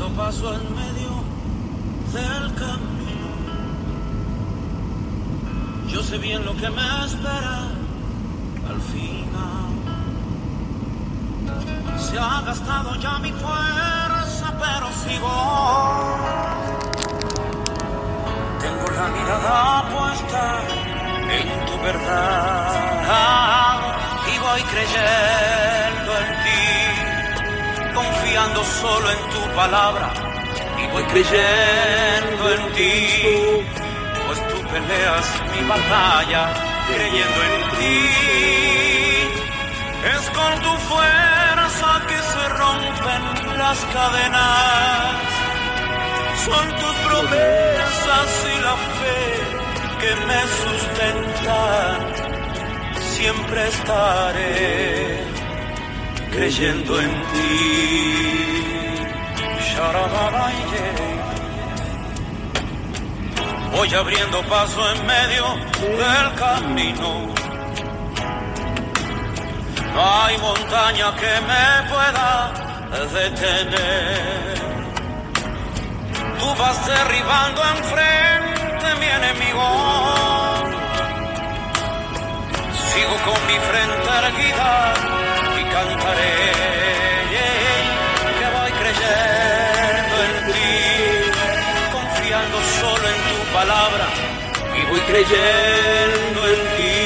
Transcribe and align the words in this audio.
Abriendo 0.00 0.22
paso 0.22 0.54
en 0.54 0.74
medio 0.74 1.10
del 2.14 2.54
camino. 2.54 3.28
Yo 5.88 6.02
sé 6.02 6.16
bien 6.16 6.42
lo 6.44 6.56
que 6.56 6.70
me 6.70 7.04
espera 7.04 7.68
al 8.70 8.80
final. 8.80 9.70
Se 11.98 12.18
ha 12.18 12.40
gastado 12.40 12.94
ya 12.96 13.18
mi 13.18 13.32
fuerza, 13.32 14.54
pero 14.58 14.88
sigo. 15.04 16.16
Tengo 18.60 18.86
la 18.98 19.08
mirada 19.08 19.88
puesta 19.90 20.60
en 21.30 21.66
tu 21.66 21.76
verdad 21.82 22.70
y 24.32 24.38
voy 24.38 24.62
creyendo 24.62 25.79
confiando 28.30 28.62
solo 28.62 29.10
en 29.10 29.18
tu 29.30 29.40
palabra 29.56 30.12
y 30.78 30.86
voy 30.92 31.02
creyendo 31.04 32.52
en 32.54 32.72
ti, 32.74 33.66
pues 34.26 34.38
tú 34.48 34.56
peleas 34.68 35.26
mi 35.52 35.68
batalla 35.68 36.54
creyendo 36.86 37.40
en 37.50 37.62
ti. 37.76 37.98
Es 40.14 40.30
con 40.30 40.52
tu 40.62 40.72
fuerza 40.90 41.90
que 42.06 42.18
se 42.32 42.48
rompen 42.50 43.22
las 43.58 43.78
cadenas. 43.96 45.16
Son 46.44 46.66
tus 46.80 46.94
promesas 47.08 48.28
y 48.46 48.60
la 48.62 48.76
fe 48.98 49.22
que 50.00 50.12
me 50.28 50.40
sustentan. 50.62 51.98
Siempre 53.00 53.68
estaré 53.68 55.39
creyendo 56.30 57.00
en 57.00 57.10
ti. 57.32 58.20
Voy 63.72 63.94
abriendo 63.94 64.42
paso 64.42 64.80
en 64.92 65.06
medio 65.06 65.44
del 65.80 66.34
camino. 66.34 67.34
No 69.94 70.22
hay 70.22 70.36
montaña 70.38 71.14
que 71.16 71.32
me 71.50 71.88
pueda 71.88 72.52
detener. 73.12 74.60
Tú 76.38 76.46
vas 76.58 76.86
derribando 76.86 77.62
enfrente 77.76 78.86
mi 79.00 79.06
enemigo. 79.06 79.66
Sigo 82.92 83.16
con 83.24 83.46
mi 83.46 83.58
frente 83.68 84.10
erguida 84.26 85.19
cantaré 85.72 86.50
que 88.38 88.46
voy 88.56 88.72
creyendo 88.80 90.14
en 90.26 90.34
ti, 90.46 90.68
confiando 91.92 92.56
solo 92.80 93.04
en 93.14 93.20
tu 93.28 93.38
palabra 93.52 94.06
y 94.78 94.80
voy 94.90 95.00
creyendo 95.10 96.40
en 96.52 96.60
ti, 96.76 96.96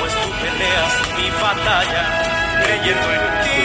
pues 0.00 0.12
tú 0.20 0.28
peleas 0.42 0.94
mi 1.16 1.28
batalla 1.46 2.04
creyendo 2.64 3.08
en 3.18 3.24
ti. 3.44 3.58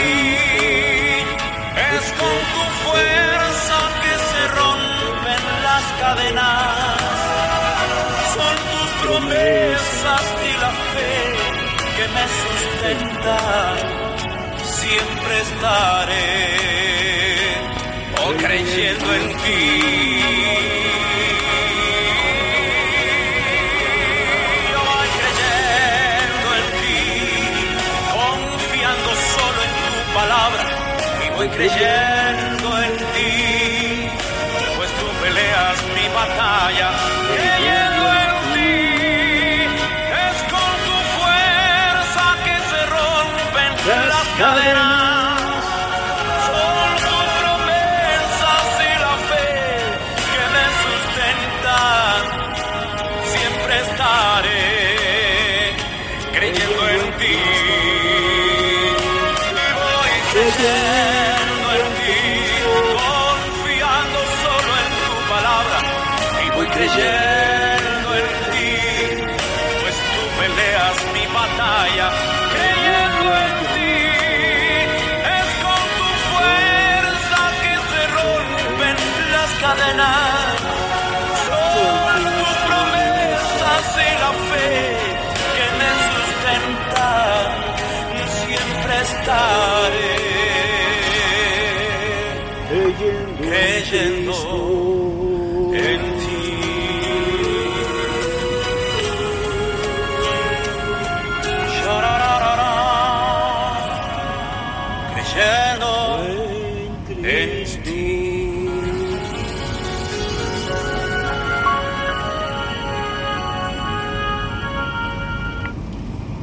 Es 1.95 2.05
con 2.19 2.37
tu 2.53 2.63
fuerza 2.83 3.77
que 4.03 4.13
se 4.29 4.41
rompen 4.59 5.43
las 5.67 5.85
cadenas. 6.01 6.97
Son 8.35 8.55
tus 8.71 8.89
promesas 9.01 10.23
y 10.49 10.61
la 10.61 10.71
fe 10.91 11.42
que 11.95 12.05
me 12.15 12.25
sustentan. 12.41 13.75
Siempre 14.63 15.33
estaré 15.41 16.25
oh, 18.21 18.33
creyendo 18.37 19.13
en 19.13 19.27
ti. 19.43 20.23
Voy 31.35 31.49
creyendo 31.49 32.83
en 32.83 32.95
ti, 32.95 34.07
pues 34.77 34.89
tú 34.91 35.05
peleas 35.21 35.77
mi 35.95 36.07
batalla, 36.15 36.89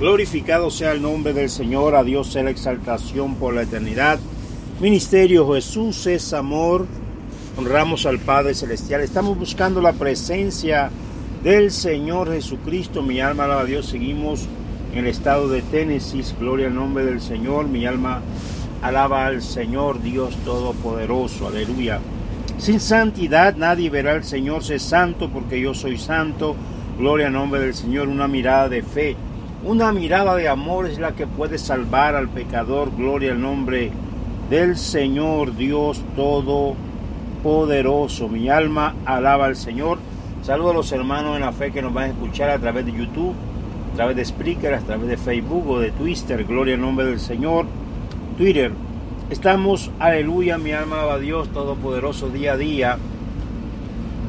Glorificado 0.01 0.71
sea 0.71 0.93
el 0.93 1.03
nombre 1.03 1.35
del 1.35 1.51
Señor, 1.51 1.95
a 1.95 2.03
Dios 2.03 2.33
sea 2.33 2.43
la 2.43 2.51
exaltación 2.51 3.35
por 3.35 3.53
la 3.53 3.65
eternidad. 3.65 4.19
Ministerio 4.81 5.53
Jesús 5.53 6.07
es 6.07 6.33
amor. 6.33 6.87
Honramos 7.59 8.07
al 8.07 8.19
Padre 8.19 8.55
Celestial. 8.55 9.03
Estamos 9.03 9.39
buscando 9.39 9.83
la 9.83 9.93
presencia 9.93 10.91
del 11.45 11.71
Señor 11.71 12.33
Jesucristo. 12.33 13.03
Mi 13.03 13.21
alma 13.21 13.45
alaba 13.45 13.61
a 13.61 13.65
Dios. 13.67 13.85
Seguimos 13.85 14.47
en 14.95 15.01
el 15.01 15.07
estado 15.07 15.51
de 15.51 15.61
Tennessee. 15.61 16.25
Gloria 16.41 16.69
al 16.69 16.77
nombre 16.77 17.05
del 17.05 17.21
Señor. 17.21 17.69
Mi 17.69 17.85
alma 17.85 18.23
alaba 18.81 19.27
al 19.27 19.43
Señor 19.43 20.01
Dios 20.01 20.35
Todopoderoso. 20.47 21.49
Aleluya. 21.49 22.01
Sin 22.57 22.81
santidad 22.81 23.55
nadie 23.55 23.91
verá 23.91 24.13
al 24.13 24.25
Señor. 24.25 24.65
Sé 24.65 24.79
santo 24.79 25.29
porque 25.29 25.61
yo 25.61 25.75
soy 25.75 25.99
santo. 25.99 26.57
Gloria 26.97 27.27
al 27.27 27.35
nombre 27.35 27.61
del 27.61 27.75
Señor. 27.75 28.09
Una 28.09 28.29
mirada 28.29 28.71
de 28.71 28.83
fe. 28.83 29.15
Una 29.63 29.93
mirada 29.93 30.37
de 30.37 30.49
amor 30.49 30.87
es 30.87 30.99
la 30.99 31.13
que 31.13 31.27
puede 31.27 31.59
salvar 31.59 32.15
al 32.15 32.31
pecador. 32.31 32.97
Gloria 32.97 33.33
al 33.33 33.43
nombre 33.43 33.93
del 34.49 34.79
Señor 34.79 35.55
Dios 35.55 36.03
Todopoderoso. 36.17 38.29
Mi 38.29 38.49
alma 38.49 38.95
alaba 39.05 39.45
al 39.45 39.57
Señor. 39.57 39.99
Saludo 40.43 40.71
a 40.71 40.75
los 40.75 40.91
hermanos 40.93 41.37
en 41.37 41.43
la 41.43 41.53
fe 41.53 41.73
que 41.73 41.83
nos 41.83 41.93
van 41.93 42.05
a 42.05 42.09
escuchar 42.09 42.49
a 42.49 42.59
través 42.59 42.87
de 42.87 42.93
YouTube, 42.93 43.35
a 43.93 43.97
través 43.97 44.17
de 44.17 44.25
Spreaker, 44.25 44.73
a 44.73 44.81
través 44.81 45.09
de 45.09 45.19
Facebook 45.19 45.69
o 45.69 45.79
de 45.79 45.91
Twitter, 45.91 46.43
gloria 46.45 46.77
al 46.77 46.81
nombre 46.81 47.05
del 47.05 47.21
Señor, 47.21 47.67
Twitter. 48.39 48.73
Estamos, 49.29 49.91
aleluya, 49.99 50.57
mi 50.57 50.73
alma 50.73 50.97
alaba 50.97 51.17
a 51.17 51.19
Dios 51.19 51.51
Todopoderoso 51.51 52.31
día 52.31 52.55
a 52.55 52.57
día. 52.57 52.97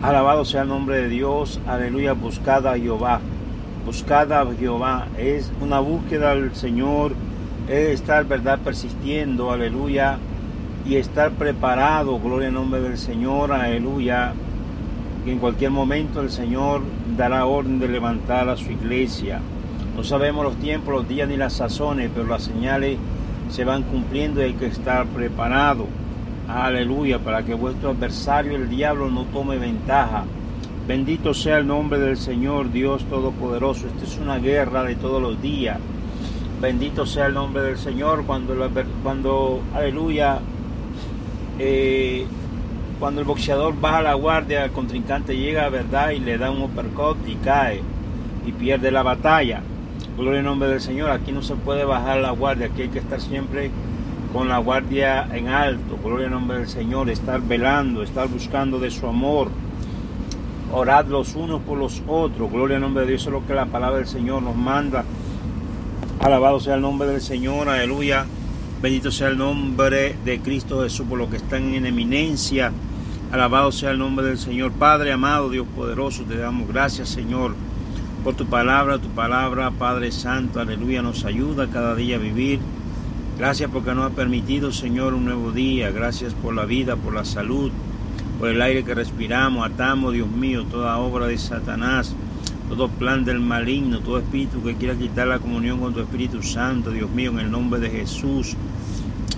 Alabado 0.01 0.43
sea 0.43 0.63
el 0.63 0.67
nombre 0.67 0.97
de 0.97 1.07
Dios, 1.07 1.61
aleluya, 1.65 2.11
buscada 2.11 2.73
a 2.73 2.77
Jehová. 2.77 3.21
Buscada 3.85 4.41
a 4.41 4.53
Jehová 4.53 5.07
es 5.17 5.51
una 5.59 5.79
búsqueda 5.79 6.31
al 6.31 6.53
Señor, 6.55 7.13
es 7.67 7.89
estar, 7.89 8.25
verdad, 8.25 8.59
persistiendo, 8.59 9.51
aleluya, 9.51 10.19
y 10.85 10.95
estar 10.95 11.31
preparado, 11.31 12.19
gloria 12.19 12.49
al 12.49 12.53
nombre 12.53 12.81
del 12.81 12.97
Señor, 12.97 13.51
aleluya, 13.51 14.33
que 15.25 15.31
en 15.31 15.39
cualquier 15.39 15.71
momento 15.71 16.21
el 16.21 16.29
Señor 16.29 16.81
dará 17.17 17.45
orden 17.45 17.79
de 17.79 17.87
levantar 17.87 18.49
a 18.49 18.57
su 18.57 18.71
iglesia. 18.71 19.39
No 19.95 20.03
sabemos 20.03 20.43
los 20.43 20.57
tiempos, 20.57 20.93
los 20.93 21.07
días 21.07 21.27
ni 21.27 21.37
las 21.37 21.53
sazones, 21.53 22.11
pero 22.13 22.27
las 22.27 22.43
señales 22.43 22.97
se 23.49 23.65
van 23.65 23.83
cumpliendo 23.83 24.41
y 24.41 24.45
hay 24.45 24.53
que 24.53 24.67
estar 24.67 25.05
preparado. 25.07 25.87
Aleluya, 26.47 27.19
para 27.19 27.43
que 27.43 27.53
vuestro 27.53 27.91
adversario, 27.91 28.55
el 28.55 28.69
diablo, 28.69 29.09
no 29.09 29.25
tome 29.25 29.57
ventaja. 29.57 30.23
Bendito 30.87 31.33
sea 31.35 31.59
el 31.59 31.67
nombre 31.67 31.99
del 31.99 32.17
Señor, 32.17 32.71
Dios 32.71 33.05
Todopoderoso. 33.05 33.87
Esta 33.87 34.03
es 34.03 34.17
una 34.17 34.39
guerra 34.39 34.83
de 34.83 34.95
todos 34.95 35.21
los 35.21 35.39
días. 35.41 35.77
Bendito 36.59 37.05
sea 37.05 37.27
el 37.27 37.35
nombre 37.35 37.61
del 37.61 37.77
Señor 37.77 38.25
cuando, 38.25 38.55
cuando 39.03 39.61
aleluya, 39.75 40.39
eh, 41.59 42.25
cuando 42.99 43.21
el 43.21 43.27
boxeador 43.27 43.79
baja 43.79 44.01
la 44.01 44.15
guardia, 44.15 44.65
el 44.65 44.71
contrincante 44.71 45.37
llega, 45.37 45.69
¿verdad? 45.69 46.11
Y 46.11 46.19
le 46.19 46.37
da 46.37 46.49
un 46.49 46.63
uppercut 46.63 47.17
y 47.27 47.35
cae 47.35 47.81
y 48.45 48.51
pierde 48.51 48.91
la 48.91 49.03
batalla. 49.03 49.61
Gloria 50.17 50.39
al 50.39 50.45
nombre 50.45 50.69
del 50.69 50.81
Señor. 50.81 51.11
Aquí 51.11 51.31
no 51.31 51.43
se 51.43 51.55
puede 51.55 51.85
bajar 51.85 52.17
la 52.17 52.31
guardia, 52.31 52.67
aquí 52.67 52.83
hay 52.83 52.89
que 52.89 52.99
estar 52.99 53.21
siempre 53.21 53.69
con 54.33 54.49
la 54.49 54.57
guardia 54.57 55.27
en 55.31 55.47
alto. 55.47 55.97
Gloria 56.03 56.25
al 56.25 56.33
nombre 56.33 56.57
del 56.57 56.67
Señor. 56.67 57.09
Estar 57.11 57.39
velando, 57.39 58.01
estar 58.01 58.27
buscando 58.27 58.79
de 58.79 58.89
su 58.89 59.07
amor. 59.07 59.49
Orad 60.73 61.05
los 61.07 61.35
unos 61.35 61.61
por 61.61 61.77
los 61.77 62.01
otros. 62.07 62.51
Gloria 62.51 62.77
al 62.77 62.81
nombre 62.81 63.03
de 63.03 63.09
Dios. 63.09 63.25
Es 63.25 63.31
lo 63.31 63.45
que 63.45 63.53
la 63.53 63.65
palabra 63.65 63.97
del 63.97 64.07
Señor 64.07 64.43
nos 64.43 64.55
manda. 64.55 65.03
Alabado 66.19 66.59
sea 66.59 66.75
el 66.75 66.81
nombre 66.81 67.07
del 67.07 67.21
Señor. 67.21 67.69
Aleluya. 67.69 68.25
Bendito 68.81 69.11
sea 69.11 69.27
el 69.27 69.37
nombre 69.37 70.15
de 70.25 70.39
Cristo 70.41 70.81
Jesús 70.81 71.05
por 71.07 71.19
lo 71.19 71.29
que 71.29 71.37
están 71.37 71.73
en 71.75 71.85
eminencia 71.85 72.71
Alabado 73.31 73.71
sea 73.71 73.91
el 73.91 73.97
nombre 73.97 74.25
del 74.25 74.37
Señor. 74.37 74.73
Padre 74.73 75.13
amado, 75.13 75.49
Dios 75.49 75.65
poderoso, 75.73 76.23
te 76.23 76.35
damos 76.35 76.67
gracias, 76.67 77.07
Señor, 77.07 77.55
por 78.25 78.35
tu 78.35 78.45
palabra, 78.45 78.99
tu 78.99 79.07
palabra, 79.07 79.71
Padre 79.71 80.11
Santo, 80.11 80.59
aleluya, 80.59 81.01
nos 81.01 81.23
ayuda 81.23 81.69
cada 81.69 81.95
día 81.95 82.17
a 82.17 82.19
vivir. 82.19 82.59
Gracias 83.39 83.71
porque 83.71 83.95
nos 83.95 84.11
ha 84.11 84.15
permitido, 84.15 84.73
Señor, 84.73 85.13
un 85.13 85.23
nuevo 85.23 85.53
día. 85.53 85.91
Gracias 85.91 86.33
por 86.33 86.53
la 86.53 86.65
vida, 86.65 86.97
por 86.97 87.13
la 87.13 87.23
salud, 87.23 87.71
por 88.41 88.49
el 88.49 88.59
aire 88.63 88.83
que 88.83 88.95
respiramos. 88.95 89.63
Atamos, 89.63 90.13
Dios 90.13 90.27
mío, 90.27 90.65
toda 90.65 90.97
obra 90.97 91.27
de 91.27 91.37
Satanás, 91.37 92.15
todo 92.69 92.89
plan 92.89 93.23
del 93.23 93.39
maligno, 93.39 93.99
todo 93.99 94.17
espíritu 94.17 94.63
que 94.63 94.73
quiera 94.73 94.95
quitar 94.95 95.27
la 95.27 95.37
comunión 95.37 95.79
con 95.79 95.93
tu 95.93 95.99
Espíritu 95.99 96.41
Santo, 96.41 96.89
Dios 96.89 97.11
mío, 97.11 97.29
en 97.29 97.39
el 97.39 97.51
nombre 97.51 97.79
de 97.79 97.91
Jesús. 97.91 98.55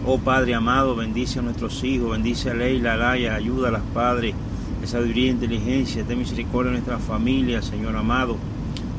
Oh 0.06 0.20
Padre 0.20 0.56
amado, 0.56 0.96
bendice 0.96 1.40
a 1.40 1.42
nuestros 1.42 1.84
hijos, 1.84 2.12
bendice 2.12 2.52
a 2.52 2.54
Leila, 2.54 2.94
a 2.94 2.96
Laya, 2.96 3.36
ayuda 3.36 3.68
a 3.68 3.72
las 3.72 3.82
padres, 3.94 4.36
de 4.80 4.88
sabiduría 4.88 5.28
e 5.28 5.32
inteligencia, 5.32 6.06
ten 6.06 6.18
misericordia 6.18 6.72
de 6.72 6.78
nuestra 6.78 6.98
familia, 6.98 7.62
Señor 7.62 7.98
amado. 7.98 8.38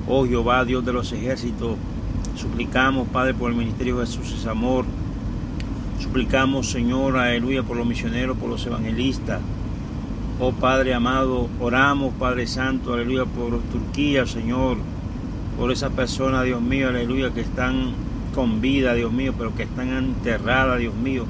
Oh 0.07 0.27
Jehová, 0.27 0.67
Dios 0.67 0.85
de 0.85 0.93
los 0.93 1.11
ejércitos, 1.13 1.79
suplicamos, 2.37 3.09
Padre, 3.09 3.33
por 3.33 3.51
el 3.51 3.57
ministerio 3.57 3.97
de 4.01 4.05
Jesús 4.05 4.35
es 4.39 4.45
amor. 4.45 4.85
Suplicamos, 5.99 6.71
Señor, 6.71 7.17
aleluya, 7.17 7.63
por 7.63 7.79
los 7.79 7.87
misioneros, 7.87 8.37
por 8.37 8.51
los 8.51 8.67
evangelistas. 8.67 9.41
Oh 10.41 10.51
Padre 10.51 10.93
amado, 10.93 11.49
oramos, 11.61 12.13
Padre 12.15 12.49
Santo, 12.49 12.93
aleluya, 12.93 13.25
por 13.25 13.61
Turquía, 13.71 14.27
Señor, 14.27 14.79
por 15.57 15.71
esas 15.71 15.93
personas, 15.93 16.45
Dios 16.45 16.61
mío, 16.61 16.89
aleluya, 16.89 17.33
que 17.33 17.41
están 17.41 17.93
con 18.35 18.61
vida, 18.61 18.95
Dios 18.95 19.13
mío, 19.13 19.33
pero 19.39 19.55
que 19.55 19.63
están 19.63 19.91
enterradas, 19.91 20.81
Dios 20.81 20.93
mío. 20.97 21.25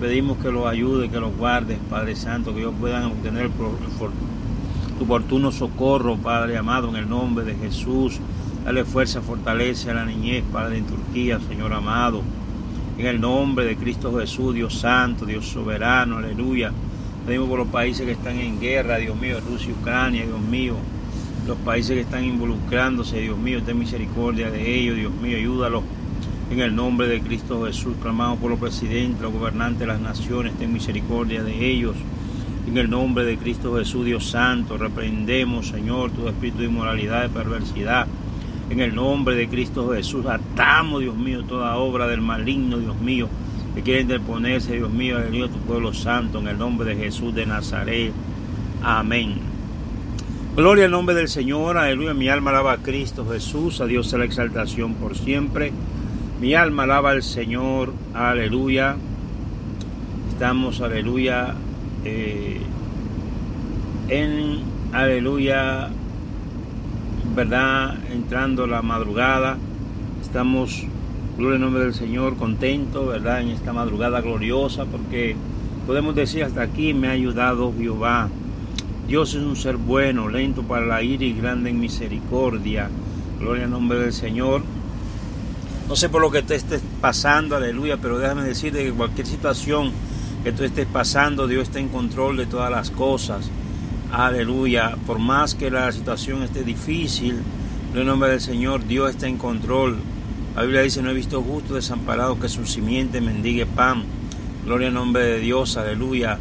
Pedimos 0.00 0.38
que 0.38 0.50
los 0.50 0.66
ayude, 0.66 1.10
que 1.10 1.20
los 1.20 1.36
guardes, 1.36 1.76
Padre 1.90 2.16
Santo, 2.16 2.54
que 2.54 2.60
ellos 2.60 2.72
puedan 2.80 3.04
obtener 3.04 3.50
tu 3.50 5.04
oportuno 5.04 5.52
socorro, 5.52 6.16
Padre 6.16 6.56
amado, 6.56 6.88
en 6.88 6.96
el 6.96 7.08
nombre 7.08 7.44
de 7.44 7.54
Jesús. 7.54 8.18
Dale 8.64 8.86
fuerza, 8.86 9.20
fortalece 9.20 9.90
a 9.90 9.94
la 9.94 10.06
niñez, 10.06 10.42
Padre, 10.50 10.78
en 10.78 10.86
Turquía, 10.86 11.38
Señor 11.46 11.74
amado. 11.74 12.22
En 12.96 13.06
el 13.06 13.20
nombre 13.20 13.66
de 13.66 13.76
Cristo 13.76 14.18
Jesús, 14.18 14.54
Dios 14.54 14.78
Santo, 14.78 15.26
Dios 15.26 15.46
soberano, 15.46 16.16
aleluya. 16.16 16.72
Pedimos 17.26 17.48
por 17.48 17.58
los 17.58 17.68
países 17.68 18.06
que 18.06 18.12
están 18.12 18.38
en 18.38 18.60
guerra, 18.60 18.96
Dios 18.96 19.16
mío, 19.16 19.38
Rusia, 19.40 19.72
Ucrania, 19.78 20.24
Dios 20.24 20.40
mío. 20.40 20.74
Los 21.46 21.58
países 21.58 21.94
que 21.94 22.00
están 22.00 22.24
involucrándose, 22.24 23.20
Dios 23.20 23.38
mío, 23.38 23.62
ten 23.62 23.78
misericordia 23.78 24.50
de 24.50 24.74
ellos, 24.74 24.96
Dios 24.96 25.12
mío, 25.14 25.36
ayúdalos 25.36 25.82
en 26.50 26.60
el 26.60 26.74
nombre 26.74 27.08
de 27.08 27.20
Cristo 27.20 27.66
Jesús, 27.66 27.94
clamamos 28.00 28.38
por 28.38 28.50
los 28.50 28.58
presidentes, 28.58 29.20
los 29.20 29.34
gobernantes 29.34 29.80
de 29.80 29.86
las 29.86 30.00
naciones, 30.00 30.54
ten 30.54 30.72
misericordia 30.72 31.42
de 31.42 31.68
ellos. 31.68 31.94
En 32.66 32.78
el 32.78 32.88
nombre 32.88 33.24
de 33.26 33.36
Cristo 33.36 33.76
Jesús, 33.76 34.06
Dios 34.06 34.30
Santo, 34.30 34.78
reprendemos, 34.78 35.68
Señor, 35.68 36.10
todo 36.10 36.30
espíritu 36.30 36.60
de 36.60 36.64
inmoralidad, 36.64 37.22
de 37.22 37.28
perversidad. 37.28 38.06
En 38.70 38.80
el 38.80 38.94
nombre 38.94 39.34
de 39.34 39.46
Cristo 39.48 39.90
Jesús, 39.92 40.24
atamos, 40.24 41.02
Dios 41.02 41.16
mío, 41.16 41.44
toda 41.44 41.76
obra 41.76 42.06
del 42.06 42.22
maligno, 42.22 42.78
Dios 42.78 42.98
mío, 42.98 43.28
que 43.74 43.82
quiere 43.82 44.02
interponerse, 44.02 44.74
Dios 44.74 44.90
mío, 44.90 45.16
aleluya, 45.16 45.48
tu 45.48 45.58
pueblo 45.58 45.92
santo, 45.92 46.38
en 46.40 46.48
el 46.48 46.58
nombre 46.58 46.94
de 46.94 47.04
Jesús 47.04 47.34
de 47.34 47.46
Nazaret. 47.46 48.12
Amén. 48.82 49.48
Gloria 50.56 50.86
al 50.86 50.90
nombre 50.90 51.14
del 51.14 51.28
Señor, 51.28 51.78
aleluya, 51.78 52.14
mi 52.14 52.28
alma 52.28 52.50
alaba 52.50 52.72
a 52.72 52.76
Cristo 52.78 53.24
Jesús, 53.30 53.80
a 53.80 53.86
Dios 53.86 54.08
sea 54.08 54.18
la 54.18 54.24
exaltación 54.24 54.94
por 54.94 55.16
siempre. 55.16 55.72
Mi 56.40 56.54
alma 56.54 56.82
alaba 56.82 57.10
al 57.10 57.22
Señor, 57.22 57.92
aleluya. 58.14 58.96
Estamos, 60.30 60.80
aleluya, 60.80 61.54
eh, 62.04 62.60
en, 64.08 64.60
aleluya, 64.92 65.90
verdad, 67.36 67.96
entrando 68.12 68.66
la 68.66 68.82
madrugada. 68.82 69.58
Estamos, 70.20 70.84
gloria 71.38 71.54
al 71.54 71.60
nombre 71.60 71.84
del 71.84 71.94
Señor, 71.94 72.36
contentos, 72.36 73.06
verdad, 73.06 73.40
en 73.40 73.50
esta 73.50 73.72
madrugada 73.72 74.20
gloriosa, 74.20 74.86
porque 74.86 75.36
podemos 75.86 76.16
decir 76.16 76.42
hasta 76.42 76.62
aquí 76.62 76.92
me 76.92 77.06
ha 77.06 77.12
ayudado 77.12 77.72
Jehová. 77.78 78.28
Dios 79.06 79.34
es 79.34 79.42
un 79.42 79.54
ser 79.54 79.76
bueno, 79.76 80.28
lento 80.28 80.64
para 80.64 80.84
la 80.84 81.00
ira 81.00 81.24
y 81.24 81.32
grande 81.32 81.70
en 81.70 81.78
misericordia. 81.78 82.90
Gloria 83.38 83.64
al 83.64 83.70
nombre 83.70 84.00
del 84.00 84.12
Señor. 84.12 84.62
No 85.88 85.94
sé 85.94 86.08
por 86.08 86.20
lo 86.20 86.32
que 86.32 86.42
tú 86.42 86.54
estés 86.54 86.82
pasando, 87.00 87.54
aleluya, 87.54 87.98
pero 87.98 88.18
déjame 88.18 88.42
decirte 88.42 88.82
que 88.82 88.92
cualquier 88.92 89.28
situación 89.28 89.92
que 90.42 90.50
tú 90.50 90.64
estés 90.64 90.86
pasando, 90.86 91.46
Dios 91.46 91.68
está 91.68 91.78
en 91.78 91.88
control 91.88 92.36
de 92.36 92.46
todas 92.46 92.70
las 92.70 92.90
cosas. 92.90 93.48
Aleluya. 94.10 94.96
Por 95.06 95.20
más 95.20 95.54
que 95.54 95.70
la 95.70 95.92
situación 95.92 96.42
esté 96.42 96.64
difícil, 96.64 97.36
en 97.92 97.98
el 97.98 98.06
nombre 98.06 98.30
del 98.30 98.40
Señor, 98.40 98.84
Dios 98.88 99.10
está 99.10 99.28
en 99.28 99.38
control. 99.38 99.98
La 100.58 100.64
Biblia 100.64 100.82
dice, 100.82 101.02
no 101.02 101.10
he 101.10 101.14
visto 101.14 101.40
justo 101.40 101.74
desamparado 101.74 102.40
que 102.40 102.48
su 102.48 102.66
simiente 102.66 103.20
mendigue 103.20 103.64
pan. 103.64 104.02
Gloria 104.64 104.88
al 104.88 104.94
nombre 104.94 105.22
de 105.22 105.38
Dios, 105.38 105.76
aleluya. 105.76 106.36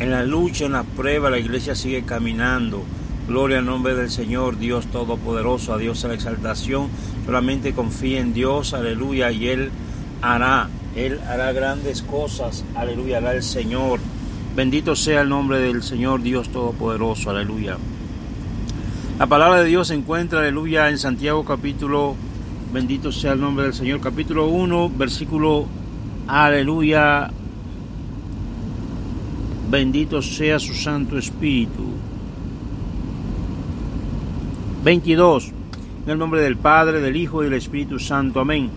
En 0.00 0.10
la 0.10 0.24
lucha, 0.24 0.64
en 0.64 0.72
la 0.72 0.82
prueba, 0.82 1.30
la 1.30 1.38
iglesia 1.38 1.76
sigue 1.76 2.02
caminando. 2.02 2.82
Gloria 3.28 3.60
al 3.60 3.66
nombre 3.66 3.94
del 3.94 4.10
Señor, 4.10 4.58
Dios 4.58 4.88
Todopoderoso, 4.88 5.72
a 5.72 5.78
Dios 5.78 6.04
a 6.04 6.08
la 6.08 6.14
exaltación 6.14 6.88
Solamente 7.24 7.72
confía 7.72 8.18
en 8.18 8.34
Dios, 8.34 8.74
aleluya, 8.74 9.30
y 9.30 9.46
Él 9.46 9.70
hará, 10.20 10.68
Él 10.96 11.20
hará 11.20 11.52
grandes 11.52 12.02
cosas, 12.02 12.64
aleluya, 12.74 13.18
hará 13.18 13.32
el 13.32 13.44
Señor. 13.44 14.00
Bendito 14.56 14.96
sea 14.96 15.20
el 15.20 15.28
nombre 15.28 15.60
del 15.60 15.84
Señor 15.84 16.22
Dios 16.22 16.48
Todopoderoso, 16.48 17.30
aleluya. 17.30 17.76
La 19.20 19.28
palabra 19.28 19.60
de 19.60 19.66
Dios 19.66 19.86
se 19.86 19.94
encuentra, 19.94 20.40
aleluya, 20.40 20.88
en 20.88 20.98
Santiago 20.98 21.44
capítulo, 21.44 22.16
bendito 22.72 23.10
sea 23.10 23.32
el 23.32 23.40
nombre 23.40 23.64
del 23.64 23.74
Señor, 23.74 24.00
capítulo 24.00 24.46
1, 24.48 24.90
versículo, 24.90 25.66
aleluya, 26.26 27.30
bendito 29.70 30.20
sea 30.20 30.58
su 30.58 30.74
Santo 30.74 31.16
Espíritu. 31.16 31.84
22. 34.84 35.52
En 36.04 36.10
el 36.12 36.18
nombre 36.18 36.40
del 36.40 36.56
Padre, 36.56 37.00
del 37.00 37.16
Hijo 37.16 37.42
y 37.42 37.46
del 37.46 37.54
Espíritu 37.54 37.98
Santo. 37.98 38.40
Amén. 38.40 38.70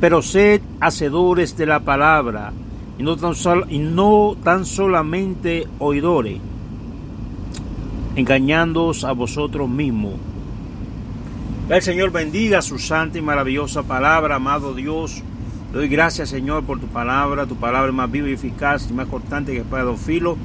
Pero 0.00 0.22
sed 0.22 0.60
hacedores 0.80 1.56
de 1.56 1.66
la 1.66 1.80
palabra 1.80 2.52
y 2.98 3.02
no 3.02 3.16
tan, 3.16 3.34
y 3.68 3.78
no 3.78 4.36
tan 4.42 4.64
solamente 4.64 5.66
oidores, 5.78 6.38
engañándoos 8.14 9.04
a 9.04 9.12
vosotros 9.12 9.68
mismos. 9.68 10.14
El 11.68 11.82
Señor 11.82 12.12
bendiga 12.12 12.62
su 12.62 12.78
santa 12.78 13.18
y 13.18 13.22
maravillosa 13.22 13.82
palabra, 13.82 14.36
amado 14.36 14.72
Dios. 14.72 15.20
Le 15.72 15.78
doy 15.78 15.88
gracias, 15.88 16.28
Señor, 16.28 16.62
por 16.62 16.78
tu 16.78 16.86
palabra. 16.86 17.44
Tu 17.44 17.56
palabra 17.56 17.88
es 17.88 17.94
más 17.94 18.08
viva 18.08 18.28
y 18.28 18.34
eficaz 18.34 18.86
y 18.88 18.92
más 18.92 19.08
cortante 19.08 19.50
que 19.50 19.58
espada 19.58 19.90
de 19.90 19.96
filo. 19.96 20.36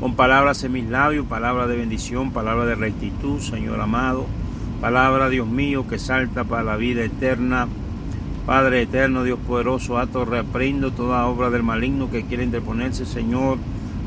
Con 0.00 0.14
palabras 0.14 0.64
en 0.64 0.72
mis 0.72 0.88
labios, 0.88 1.26
palabra 1.26 1.66
de 1.66 1.76
bendición, 1.76 2.30
palabra 2.30 2.64
de 2.64 2.74
rectitud, 2.74 3.38
Señor 3.38 3.82
amado. 3.82 4.24
Palabra, 4.80 5.28
Dios 5.28 5.46
mío, 5.46 5.86
que 5.86 5.98
salta 5.98 6.44
para 6.44 6.62
la 6.62 6.76
vida 6.76 7.04
eterna. 7.04 7.68
Padre 8.46 8.80
eterno, 8.80 9.24
Dios 9.24 9.40
poderoso, 9.46 9.98
ato 9.98 10.24
reaprendo 10.24 10.90
toda 10.90 11.26
obra 11.26 11.50
del 11.50 11.64
maligno 11.64 12.10
que 12.10 12.24
quiere 12.24 12.44
interponerse, 12.44 13.04
Señor. 13.04 13.58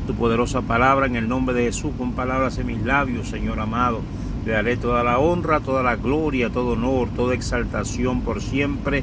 Tu 0.08 0.16
poderosa 0.16 0.62
palabra 0.62 1.06
en 1.06 1.14
el 1.14 1.28
nombre 1.28 1.54
de 1.54 1.66
Jesús, 1.66 1.92
con 1.96 2.10
palabras 2.14 2.58
en 2.58 2.66
mis 2.66 2.82
labios, 2.82 3.28
Señor 3.28 3.60
amado. 3.60 4.00
Le 4.46 4.52
daré 4.52 4.76
toda 4.76 5.02
la 5.02 5.18
honra, 5.18 5.58
toda 5.58 5.82
la 5.82 5.96
gloria, 5.96 6.50
todo 6.50 6.74
honor, 6.74 7.08
toda 7.16 7.34
exaltación 7.34 8.20
por 8.20 8.40
siempre. 8.40 9.02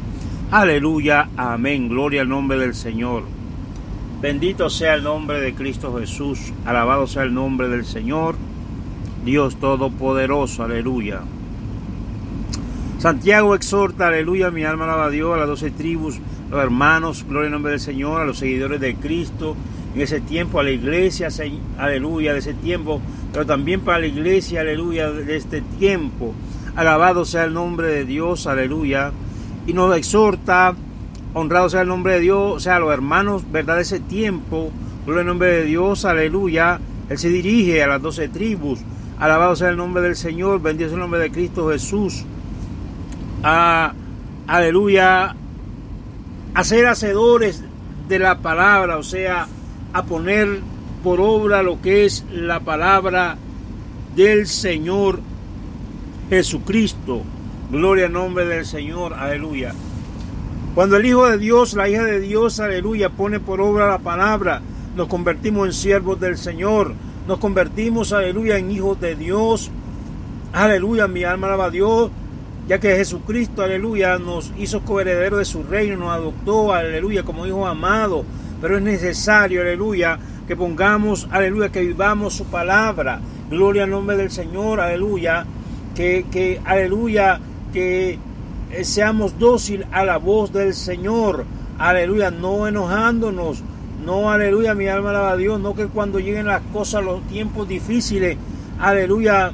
Aleluya, 0.52 1.28
amén. 1.36 1.90
Gloria 1.90 2.22
al 2.22 2.30
nombre 2.30 2.58
del 2.58 2.74
Señor. 2.74 3.24
Bendito 4.22 4.70
sea 4.70 4.94
el 4.94 5.04
nombre 5.04 5.42
de 5.42 5.54
Cristo 5.54 5.98
Jesús. 6.00 6.54
Alabado 6.66 7.08
sea 7.08 7.24
el 7.24 7.34
nombre 7.34 7.68
del 7.68 7.84
Señor. 7.84 8.36
Dios 9.26 9.58
Todopoderoso. 9.58 10.64
Aleluya. 10.64 11.20
Santiago 13.00 13.54
exhorta, 13.54 14.08
aleluya, 14.08 14.50
mi 14.50 14.64
alma 14.64 14.86
alaba 14.86 15.08
a 15.08 15.10
Dios, 15.10 15.36
a 15.36 15.38
las 15.40 15.48
doce 15.50 15.72
tribus, 15.72 16.20
los 16.50 16.64
hermanos, 16.64 17.26
gloria 17.28 17.48
al 17.48 17.52
nombre 17.52 17.72
del 17.72 17.82
Señor, 17.82 18.22
a 18.22 18.26
los 18.26 18.38
seguidores 18.38 18.80
de 18.80 18.96
Cristo, 18.96 19.58
en 19.94 20.02
ese 20.02 20.22
tiempo, 20.22 20.60
a 20.60 20.64
la 20.64 20.72
iglesia, 20.72 21.30
aleluya, 21.78 22.34
de 22.34 22.40
ese 22.40 22.54
tiempo, 22.54 23.02
pero 23.32 23.46
también 23.46 23.82
para 23.82 24.00
la 24.00 24.08
iglesia, 24.08 24.62
aleluya, 24.62 25.12
de 25.12 25.36
este 25.36 25.62
tiempo. 25.62 26.34
Alabado 26.76 27.26
sea 27.26 27.44
el 27.44 27.54
nombre 27.54 27.88
de 27.88 28.06
Dios, 28.06 28.48
aleluya. 28.48 29.12
Y 29.68 29.74
nos 29.74 29.96
exhorta, 29.96 30.76
honrado 31.34 31.70
sea 31.70 31.82
el 31.82 31.88
nombre 31.88 32.14
de 32.14 32.20
Dios, 32.22 32.54
o 32.56 32.60
sea, 32.60 32.80
los 32.80 32.92
hermanos, 32.92 33.44
verdad, 33.52 33.76
de 33.76 33.84
ese 33.84 34.00
tiempo, 34.00 34.72
gloria 35.06 35.22
al 35.22 35.28
nombre 35.28 35.52
de 35.52 35.64
Dios, 35.66 36.06
aleluya. 36.06 36.80
Él 37.10 37.18
se 37.18 37.30
dirige 37.30 37.84
a 37.84 37.88
las 37.88 38.02
doce 38.02 38.28
tribus. 38.30 38.80
Alabado 39.20 39.56
sea 39.56 39.70
el 39.70 39.78
nombre 39.78 40.02
del 40.02 40.16
Señor, 40.16 40.62
bendito 40.62 40.90
sea 40.90 40.96
el 40.96 41.02
nombre 41.02 41.20
de 41.20 41.32
Cristo 41.32 41.70
Jesús. 41.70 42.26
A, 43.44 43.94
aleluya, 44.48 45.36
a 46.56 46.64
ser 46.64 46.88
hacedores 46.88 47.64
de 48.08 48.20
la 48.20 48.40
palabra, 48.40 48.98
o 48.98 49.04
sea, 49.04 49.48
a 49.94 50.04
poner 50.04 50.60
por 51.04 51.22
obra 51.22 51.64
lo 51.64 51.82
que 51.82 52.06
es 52.06 52.26
la 52.32 52.60
palabra 52.60 53.38
del 54.16 54.48
Señor 54.48 55.20
Jesucristo. 56.30 57.22
Gloria 57.72 58.08
al 58.08 58.14
nombre 58.14 58.46
del 58.46 58.66
Señor, 58.66 59.14
aleluya. 59.14 59.74
Cuando 60.76 60.98
el 60.98 61.06
Hijo 61.06 61.30
de 61.30 61.38
Dios, 61.38 61.74
la 61.76 61.88
hija 61.88 62.04
de 62.04 62.20
Dios, 62.20 62.60
aleluya, 62.60 63.10
pone 63.10 63.40
por 63.40 63.62
obra 63.62 63.88
la 63.88 64.00
palabra, 64.00 64.62
nos 64.96 65.08
convertimos 65.08 65.68
en 65.68 65.74
siervos 65.74 66.20
del 66.20 66.38
Señor, 66.38 66.94
nos 67.28 67.38
convertimos, 67.38 68.12
aleluya, 68.12 68.58
en 68.58 68.72
hijos 68.72 69.00
de 69.00 69.16
Dios. 69.16 69.72
Aleluya, 70.52 71.08
mi 71.08 71.24
alma 71.24 71.48
alaba 71.48 71.66
a 71.66 71.70
Dios, 71.70 72.12
ya 72.68 72.80
que 72.80 72.96
Jesucristo, 72.96 73.64
aleluya, 73.64 74.20
nos 74.20 74.52
hizo 74.58 74.82
coheredero 74.82 75.38
de 75.38 75.46
su 75.46 75.64
reino, 75.64 75.98
nos 75.98 76.12
adoptó, 76.12 76.74
aleluya, 76.74 77.24
como 77.24 77.46
hijo 77.48 77.66
amado. 77.66 78.26
Pero 78.64 78.78
es 78.78 78.84
necesario, 78.84 79.60
aleluya, 79.60 80.18
que 80.48 80.56
pongamos, 80.56 81.28
aleluya, 81.32 81.68
que 81.68 81.82
vivamos 81.82 82.34
su 82.34 82.46
palabra. 82.46 83.20
Gloria 83.50 83.84
al 83.84 83.90
nombre 83.90 84.16
del 84.16 84.32
Señor, 84.32 84.80
aleluya. 84.80 85.46
Que, 85.94 86.28
que 86.32 86.62
aleluya, 86.64 87.42
que 87.74 88.18
eh, 88.72 88.84
seamos 88.86 89.38
dócil 89.38 89.86
a 89.92 90.06
la 90.06 90.16
voz 90.16 90.54
del 90.54 90.74
Señor. 90.74 91.44
Aleluya, 91.78 92.32
no 92.32 92.66
enojándonos. 92.66 93.62
No, 94.06 94.32
aleluya, 94.32 94.76
mi 94.76 94.88
alma 94.88 95.10
alaba 95.10 95.32
a 95.32 95.36
Dios. 95.36 95.60
No 95.60 95.76
que 95.76 95.88
cuando 95.88 96.20
lleguen 96.20 96.48
las 96.48 96.62
cosas, 96.72 97.04
los 97.04 97.22
tiempos 97.24 97.68
difíciles, 97.68 98.38
aleluya, 98.80 99.52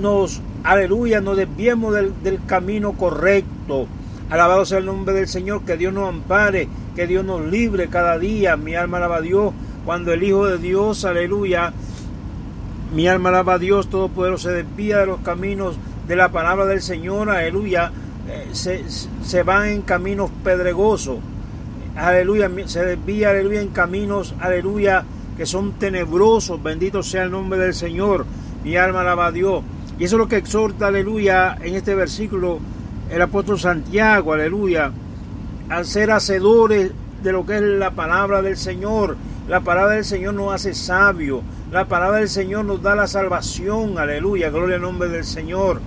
nos, 0.00 0.40
aleluya, 0.62 1.20
nos 1.20 1.36
desviemos 1.36 1.94
del, 1.94 2.12
del 2.22 2.44
camino 2.46 2.92
correcto. 2.92 3.88
Alabado 4.32 4.64
sea 4.64 4.78
el 4.78 4.86
nombre 4.86 5.14
del 5.14 5.28
Señor, 5.28 5.62
que 5.66 5.76
Dios 5.76 5.92
nos 5.92 6.08
ampare, 6.08 6.66
que 6.96 7.06
Dios 7.06 7.22
nos 7.22 7.44
libre 7.44 7.88
cada 7.88 8.18
día. 8.18 8.56
Mi 8.56 8.74
alma 8.74 8.96
alaba 8.96 9.16
a 9.16 9.20
Dios. 9.20 9.52
Cuando 9.84 10.10
el 10.10 10.22
Hijo 10.22 10.46
de 10.46 10.56
Dios, 10.56 11.04
aleluya, 11.04 11.74
mi 12.94 13.06
alma 13.08 13.28
alaba 13.28 13.54
a 13.54 13.58
Dios 13.58 13.90
Todopoderoso, 13.90 14.48
se 14.48 14.54
desvía 14.54 15.00
de 15.00 15.04
los 15.04 15.20
caminos 15.20 15.76
de 16.08 16.16
la 16.16 16.30
palabra 16.30 16.64
del 16.64 16.80
Señor, 16.80 17.28
aleluya, 17.28 17.92
eh, 18.26 18.48
se, 18.52 18.84
se 18.88 19.42
van 19.42 19.68
en 19.68 19.82
caminos 19.82 20.30
pedregosos. 20.42 21.18
Aleluya, 21.94 22.50
se 22.64 22.86
desvía, 22.86 23.28
aleluya, 23.28 23.60
en 23.60 23.68
caminos, 23.68 24.34
aleluya, 24.40 25.04
que 25.36 25.44
son 25.44 25.72
tenebrosos. 25.72 26.62
Bendito 26.62 27.02
sea 27.02 27.24
el 27.24 27.32
nombre 27.32 27.58
del 27.58 27.74
Señor. 27.74 28.24
Mi 28.64 28.78
alma 28.78 29.02
alaba 29.02 29.26
a 29.26 29.32
Dios. 29.32 29.62
Y 29.98 30.04
eso 30.04 30.16
es 30.16 30.20
lo 30.20 30.28
que 30.28 30.38
exhorta, 30.38 30.86
aleluya, 30.86 31.58
en 31.60 31.74
este 31.74 31.94
versículo 31.94 32.60
el 33.12 33.20
apóstol 33.20 33.60
Santiago, 33.60 34.32
aleluya, 34.32 34.90
al 35.68 35.84
ser 35.84 36.10
hacedores 36.10 36.92
de 37.22 37.32
lo 37.32 37.44
que 37.44 37.56
es 37.56 37.62
la 37.62 37.90
palabra 37.90 38.40
del 38.40 38.56
Señor. 38.56 39.18
La 39.48 39.60
palabra 39.60 39.96
del 39.96 40.04
Señor 40.06 40.32
nos 40.32 40.54
hace 40.54 40.72
sabio. 40.72 41.42
La 41.70 41.86
palabra 41.86 42.18
del 42.18 42.30
Señor 42.30 42.64
nos 42.64 42.82
da 42.82 42.94
la 42.94 43.06
salvación. 43.06 43.98
Aleluya. 43.98 44.48
Gloria 44.48 44.76
al 44.76 44.82
nombre 44.82 45.10
del 45.10 45.24
Señor. 45.24 45.80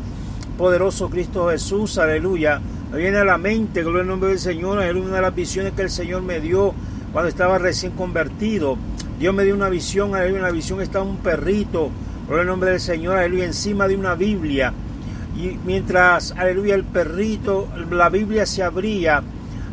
Poderoso 0.56 1.10
Cristo 1.10 1.50
Jesús. 1.50 1.98
Aleluya. 1.98 2.62
Me 2.92 3.00
viene 3.00 3.18
a 3.18 3.26
la 3.26 3.40
mente. 3.40 3.82
Gloria 3.82 4.02
al 4.02 4.08
nombre 4.08 4.30
del 4.30 4.40
Señor. 4.40 4.84
Es 4.84 4.94
una 4.94 5.16
de 5.16 5.22
las 5.24 5.36
visiones 5.36 5.74
que 5.74 5.82
el 5.82 5.90
Señor 5.90 6.22
me 6.22 6.40
dio 6.40 6.76
cuando 7.12 7.30
estaba 7.30 7.58
recién 7.58 7.94
convertido. 7.94 8.78
Dios 9.18 9.34
me 9.34 9.46
dio 9.46 9.56
una 9.56 9.70
visión. 9.70 10.14
Aleluya. 10.14 10.38
En 10.38 10.44
la 10.44 10.52
visión 10.52 10.80
estaba 10.80 11.06
un 11.06 11.18
perrito. 11.18 11.90
Gloria 12.28 12.42
al 12.42 12.48
nombre 12.48 12.70
del 12.70 12.80
Señor. 12.80 13.18
Aleluya. 13.18 13.46
Encima 13.46 13.88
de 13.88 13.96
una 13.96 14.14
Biblia. 14.14 14.74
Y 15.36 15.60
mientras, 15.66 16.32
aleluya, 16.38 16.76
el 16.76 16.86
perrito, 16.86 17.68
la 17.92 18.10
Biblia 18.10 18.46
se 18.46 18.64
abría, 18.64 19.22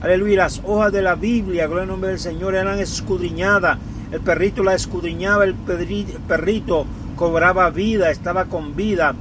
aleluya, 0.01 0.39
las 0.39 0.61
hojas 0.65 0.93
de 0.93 1.03
la 1.03 1.15
Biblia, 1.15 1.67
gloria 1.67 1.83
al 1.83 1.89
nombre 1.89 2.11
del 2.11 2.19
Señor, 2.19 2.55
eran 2.55 2.81
escudriñadas. 2.81 3.79
El 4.11 4.21
perrito 4.21 4.63
la 4.63 4.75
escudriñaba, 4.75 5.45
el 5.45 5.55
perrito 5.55 6.85
cobraba 7.17 7.71
vida, 7.71 8.11
estaba 8.11 8.47
con 8.47 8.77
vida, 8.77 9.15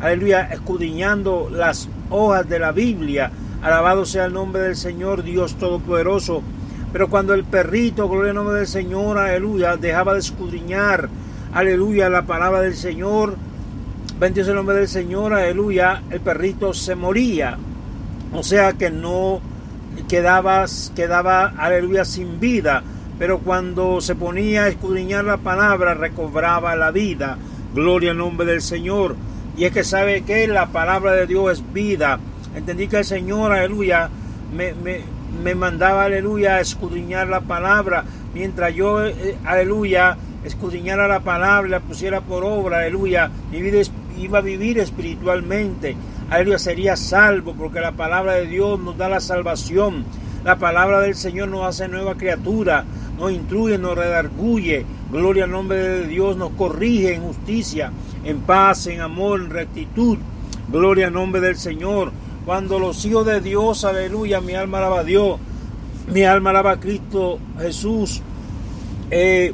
aleluya, 0.00 0.42
escudriñando 0.52 1.50
las 1.50 1.88
hojas 2.10 2.48
de 2.48 2.58
la 2.58 2.72
Biblia. 2.72 3.30
Alabado 3.60 4.06
sea 4.06 4.26
el 4.26 4.32
nombre 4.32 4.62
del 4.62 4.76
Señor, 4.76 5.24
Dios 5.24 5.56
Todopoderoso. 5.56 6.42
Pero 6.92 7.10
cuando 7.10 7.34
el 7.34 7.44
perrito, 7.44 8.08
gloria 8.08 8.30
al 8.30 8.36
nombre 8.36 8.56
del 8.56 8.66
Señor, 8.66 9.18
aleluya, 9.18 9.76
dejaba 9.76 10.14
de 10.14 10.20
escudriñar, 10.20 11.08
aleluya, 11.52 12.08
la 12.08 12.22
palabra 12.22 12.60
del 12.60 12.76
Señor, 12.76 13.36
Bendito 14.18 14.48
el 14.50 14.56
nombre 14.56 14.74
del 14.74 14.88
Señor, 14.88 15.32
aleluya. 15.32 16.02
El 16.10 16.18
perrito 16.18 16.74
se 16.74 16.96
moría. 16.96 17.56
O 18.34 18.42
sea 18.42 18.72
que 18.72 18.90
no 18.90 19.40
quedaba, 20.08 20.64
quedaba, 20.96 21.54
aleluya, 21.56 22.04
sin 22.04 22.40
vida. 22.40 22.82
Pero 23.16 23.38
cuando 23.38 24.00
se 24.00 24.16
ponía 24.16 24.64
a 24.64 24.68
escudriñar 24.68 25.24
la 25.24 25.36
palabra, 25.36 25.94
recobraba 25.94 26.74
la 26.74 26.90
vida. 26.90 27.38
Gloria 27.72 28.10
al 28.10 28.18
nombre 28.18 28.44
del 28.44 28.60
Señor. 28.60 29.14
Y 29.56 29.66
es 29.66 29.72
que 29.72 29.84
sabe 29.84 30.22
que 30.22 30.48
la 30.48 30.66
palabra 30.66 31.12
de 31.12 31.28
Dios 31.28 31.52
es 31.52 31.72
vida. 31.72 32.18
Entendí 32.56 32.88
que 32.88 32.98
el 32.98 33.04
Señor, 33.04 33.52
aleluya, 33.52 34.10
me, 34.52 34.74
me, 34.74 35.00
me 35.44 35.54
mandaba, 35.54 36.06
aleluya, 36.06 36.56
a 36.56 36.60
escudriñar 36.60 37.28
la 37.28 37.42
palabra. 37.42 38.02
Mientras 38.34 38.74
yo, 38.74 39.06
eh, 39.06 39.36
aleluya, 39.44 40.16
escudriñara 40.44 41.06
la 41.06 41.20
palabra, 41.20 41.68
la 41.68 41.80
pusiera 41.80 42.20
por 42.20 42.44
obra, 42.44 42.78
aleluya, 42.78 43.30
mi 43.52 43.62
vida 43.62 43.80
iba 44.18 44.38
a 44.38 44.42
vivir 44.42 44.78
espiritualmente. 44.78 45.96
Aleluya, 46.30 46.58
sería 46.58 46.96
salvo 46.96 47.54
porque 47.54 47.80
la 47.80 47.92
palabra 47.92 48.34
de 48.34 48.46
Dios 48.46 48.78
nos 48.78 48.96
da 48.96 49.08
la 49.08 49.20
salvación. 49.20 50.04
La 50.44 50.56
palabra 50.56 51.00
del 51.00 51.14
Señor 51.14 51.48
nos 51.48 51.66
hace 51.66 51.88
nueva 51.88 52.16
criatura, 52.16 52.84
nos 53.18 53.32
instruye, 53.32 53.78
nos 53.78 53.96
redarguye. 53.96 54.84
Gloria 55.10 55.44
al 55.44 55.50
nombre 55.50 55.78
de 55.78 56.06
Dios, 56.06 56.36
nos 56.36 56.50
corrige 56.50 57.14
en 57.14 57.22
justicia, 57.22 57.90
en 58.24 58.40
paz, 58.40 58.86
en 58.86 59.00
amor, 59.00 59.40
en 59.40 59.50
rectitud. 59.50 60.18
Gloria 60.70 61.06
al 61.06 61.14
nombre 61.14 61.40
del 61.40 61.56
Señor. 61.56 62.12
Cuando 62.44 62.78
los 62.78 63.04
hijos 63.04 63.26
de 63.26 63.40
Dios, 63.40 63.84
aleluya, 63.84 64.40
mi 64.40 64.54
alma 64.54 64.78
alaba 64.78 65.00
a 65.00 65.04
Dios, 65.04 65.38
mi 66.12 66.24
alma 66.24 66.50
alaba 66.50 66.72
a 66.72 66.80
Cristo 66.80 67.38
Jesús. 67.58 68.22
Eh, 69.10 69.52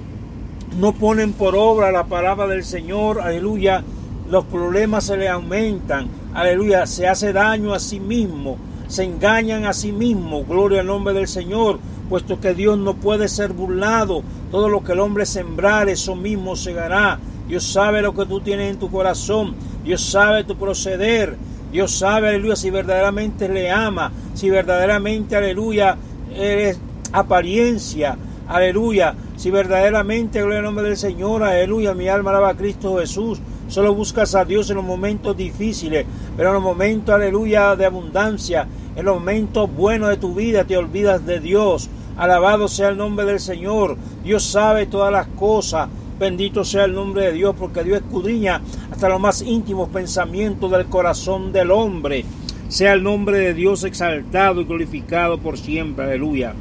no 0.79 0.93
ponen 0.93 1.33
por 1.33 1.55
obra 1.57 1.93
la 1.93 2.05
palabra 2.05 2.47
del 2.47 2.65
Señor, 2.65 3.21
aleluya, 3.21 3.85
los 4.31 4.45
problemas 4.45 5.05
se 5.05 5.17
le 5.17 5.29
aumentan, 5.29 6.09
aleluya, 6.35 6.87
se 6.87 7.07
hace 7.07 7.33
daño 7.33 7.75
a 7.75 7.79
sí 7.79 8.01
mismo, 8.01 8.57
se 8.89 9.05
engañan 9.05 9.65
a 9.67 9.73
sí 9.73 9.93
mismo, 9.93 10.45
gloria 10.45 10.81
al 10.81 10.87
nombre 10.87 11.15
del 11.15 11.29
Señor, 11.29 11.79
puesto 12.09 12.41
que 12.41 12.55
Dios 12.55 12.79
no 12.79 12.95
puede 12.95 13.29
ser 13.29 13.53
burlado, 13.53 14.23
todo 14.51 14.69
lo 14.69 14.85
que 14.85 14.93
el 14.93 15.01
hombre 15.01 15.27
sembrar, 15.27 15.89
eso 15.89 16.15
mismo 16.15 16.57
segará. 16.57 17.19
Dios 17.49 17.65
sabe 17.65 18.01
lo 18.03 18.15
que 18.15 18.27
tú 18.27 18.41
tienes 18.41 18.71
en 18.71 18.79
tu 18.79 18.91
corazón, 18.91 19.55
Dios 19.85 20.03
sabe 20.03 20.45
tu 20.45 20.57
proceder, 20.57 21.37
Dios 21.71 21.99
sabe, 21.99 22.29
aleluya, 22.29 22.57
si 22.57 22.71
verdaderamente 22.71 23.49
le 23.49 23.71
ama, 23.71 24.13
si 24.33 24.49
verdaderamente, 24.49 25.37
aleluya, 25.37 25.97
eres 26.35 26.79
apariencia, 27.13 28.17
aleluya, 28.49 29.15
si 29.37 29.51
verdaderamente, 29.51 30.41
gloria 30.41 30.59
al 30.61 30.65
nombre 30.65 30.85
del 30.85 30.97
Señor, 30.97 31.43
aleluya, 31.43 31.95
mi 31.95 32.09
alma 32.09 32.31
alaba 32.31 32.51
a 32.51 32.57
Cristo 32.57 32.99
Jesús, 32.99 33.41
solo 33.75 33.93
buscas 33.93 34.37
a 34.37 34.45
Dios 34.45 34.71
en 34.71 34.77
los 34.77 34.85
momentos 34.85 35.37
difíciles, 35.37 36.07
pero 36.37 36.51
en 36.51 36.55
los 36.55 36.63
momentos, 36.63 37.13
aleluya, 37.13 37.75
de 37.75 37.85
abundancia, 37.85 38.69
en 38.95 39.05
los 39.05 39.17
momentos 39.17 39.69
buenos 39.75 40.11
de 40.11 40.17
tu 40.17 40.33
vida 40.33 40.63
te 40.63 40.77
olvidas 40.77 41.27
de 41.27 41.41
Dios. 41.41 41.91
Alabado 42.17 42.69
sea 42.69 42.91
el 42.91 42.97
nombre 42.97 43.27
del 43.27 43.41
Señor. 43.41 43.97
Dios 44.23 44.45
sabe 44.45 44.87
todas 44.87 45.11
las 45.11 45.27
cosas. 45.27 45.89
Bendito 46.21 46.63
sea 46.63 46.85
el 46.85 46.95
nombre 46.95 47.23
de 47.23 47.33
Dios, 47.33 47.57
porque 47.59 47.83
Dios 47.83 47.99
escudriña 47.99 48.61
hasta 48.93 49.09
los 49.09 49.19
más 49.19 49.43
íntimos 49.43 49.89
pensamientos 49.89 50.71
del 50.71 50.87
corazón 50.87 51.53
del 51.53 51.73
hombre. 51.73 52.25
Sea 52.69 52.93
el 52.93 53.03
nombre 53.03 53.39
de 53.39 53.55
Dios 53.55 53.83
exaltado 53.83 54.61
y 54.61 54.67
glorificado 54.67 55.39
por 55.39 55.59
siempre. 55.59 56.05
Aleluya. 56.05 56.55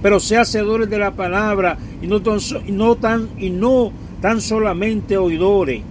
Pero 0.00 0.20
sea 0.20 0.42
hacedores 0.42 0.88
de 0.88 0.98
la 0.98 1.10
palabra 1.10 1.76
y 2.00 2.06
no 2.06 2.22
tan, 2.22 2.38
y 2.64 2.70
no 2.70 2.94
tan, 2.94 3.30
y 3.36 3.50
no 3.50 3.90
tan 4.20 4.40
solamente 4.40 5.18
oidores, 5.18 5.82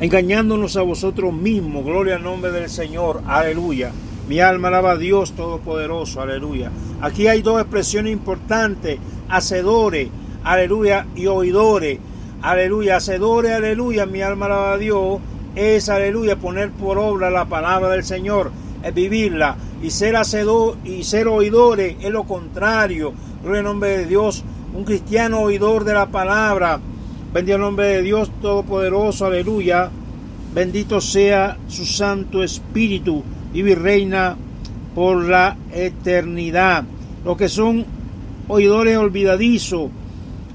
engañándonos 0.00 0.76
a 0.76 0.82
vosotros 0.82 1.32
mismos. 1.32 1.84
Gloria 1.84 2.16
al 2.16 2.22
nombre 2.22 2.50
del 2.50 2.68
Señor. 2.68 3.22
Aleluya. 3.26 3.92
Mi 4.28 4.40
alma 4.40 4.68
alaba 4.68 4.92
a 4.92 4.96
Dios 4.96 5.32
Todopoderoso, 5.32 6.20
aleluya. 6.20 6.70
Aquí 7.00 7.26
hay 7.26 7.42
dos 7.42 7.60
expresiones 7.60 8.12
importantes, 8.12 9.00
hacedores, 9.28 10.08
aleluya, 10.44 11.06
y 11.16 11.26
oidores, 11.26 11.98
aleluya, 12.40 12.96
hacedores, 12.96 13.50
aleluya, 13.50 14.06
mi 14.06 14.22
alma 14.22 14.46
alaba 14.46 14.72
a 14.74 14.78
Dios, 14.78 15.18
es, 15.56 15.88
aleluya, 15.88 16.36
poner 16.36 16.70
por 16.70 16.96
obra 16.98 17.28
la 17.28 17.46
palabra 17.46 17.88
del 17.88 18.04
Señor, 18.04 18.52
es 18.84 18.94
vivirla, 18.94 19.56
y 19.82 19.90
ser 19.90 20.14
hacedor 20.14 20.76
y 20.84 21.02
ser 21.02 21.26
oidores 21.26 21.96
es 22.00 22.10
lo 22.10 22.22
contrario, 22.22 23.12
gloria 23.42 23.58
al 23.58 23.64
nombre 23.64 23.98
de 23.98 24.06
Dios, 24.06 24.44
un 24.74 24.84
cristiano 24.84 25.40
oidor 25.40 25.82
de 25.82 25.94
la 25.94 26.06
palabra, 26.06 26.78
bendito 27.32 27.54
el 27.54 27.60
nombre 27.60 27.86
de 27.86 28.02
Dios 28.02 28.30
Todopoderoso, 28.42 29.26
aleluya, 29.26 29.88
bendito 30.52 31.00
sea 31.00 31.56
su 31.68 31.86
Santo 31.86 32.42
Espíritu, 32.42 33.22
y 33.54 33.62
reina 33.74 34.36
por 34.94 35.24
la 35.24 35.56
eternidad. 35.72 36.84
Los 37.24 37.36
que 37.36 37.48
son 37.48 37.84
oidores 38.48 38.96
olvidadizos, 38.96 39.90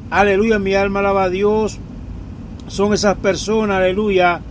aleluya, 0.10 0.60
mi 0.60 0.76
alma 0.76 1.00
alaba 1.00 1.24
a 1.24 1.30
Dios, 1.30 1.80
son 2.68 2.94
esas 2.94 3.16
personas, 3.18 3.78
aleluya, 3.78 4.42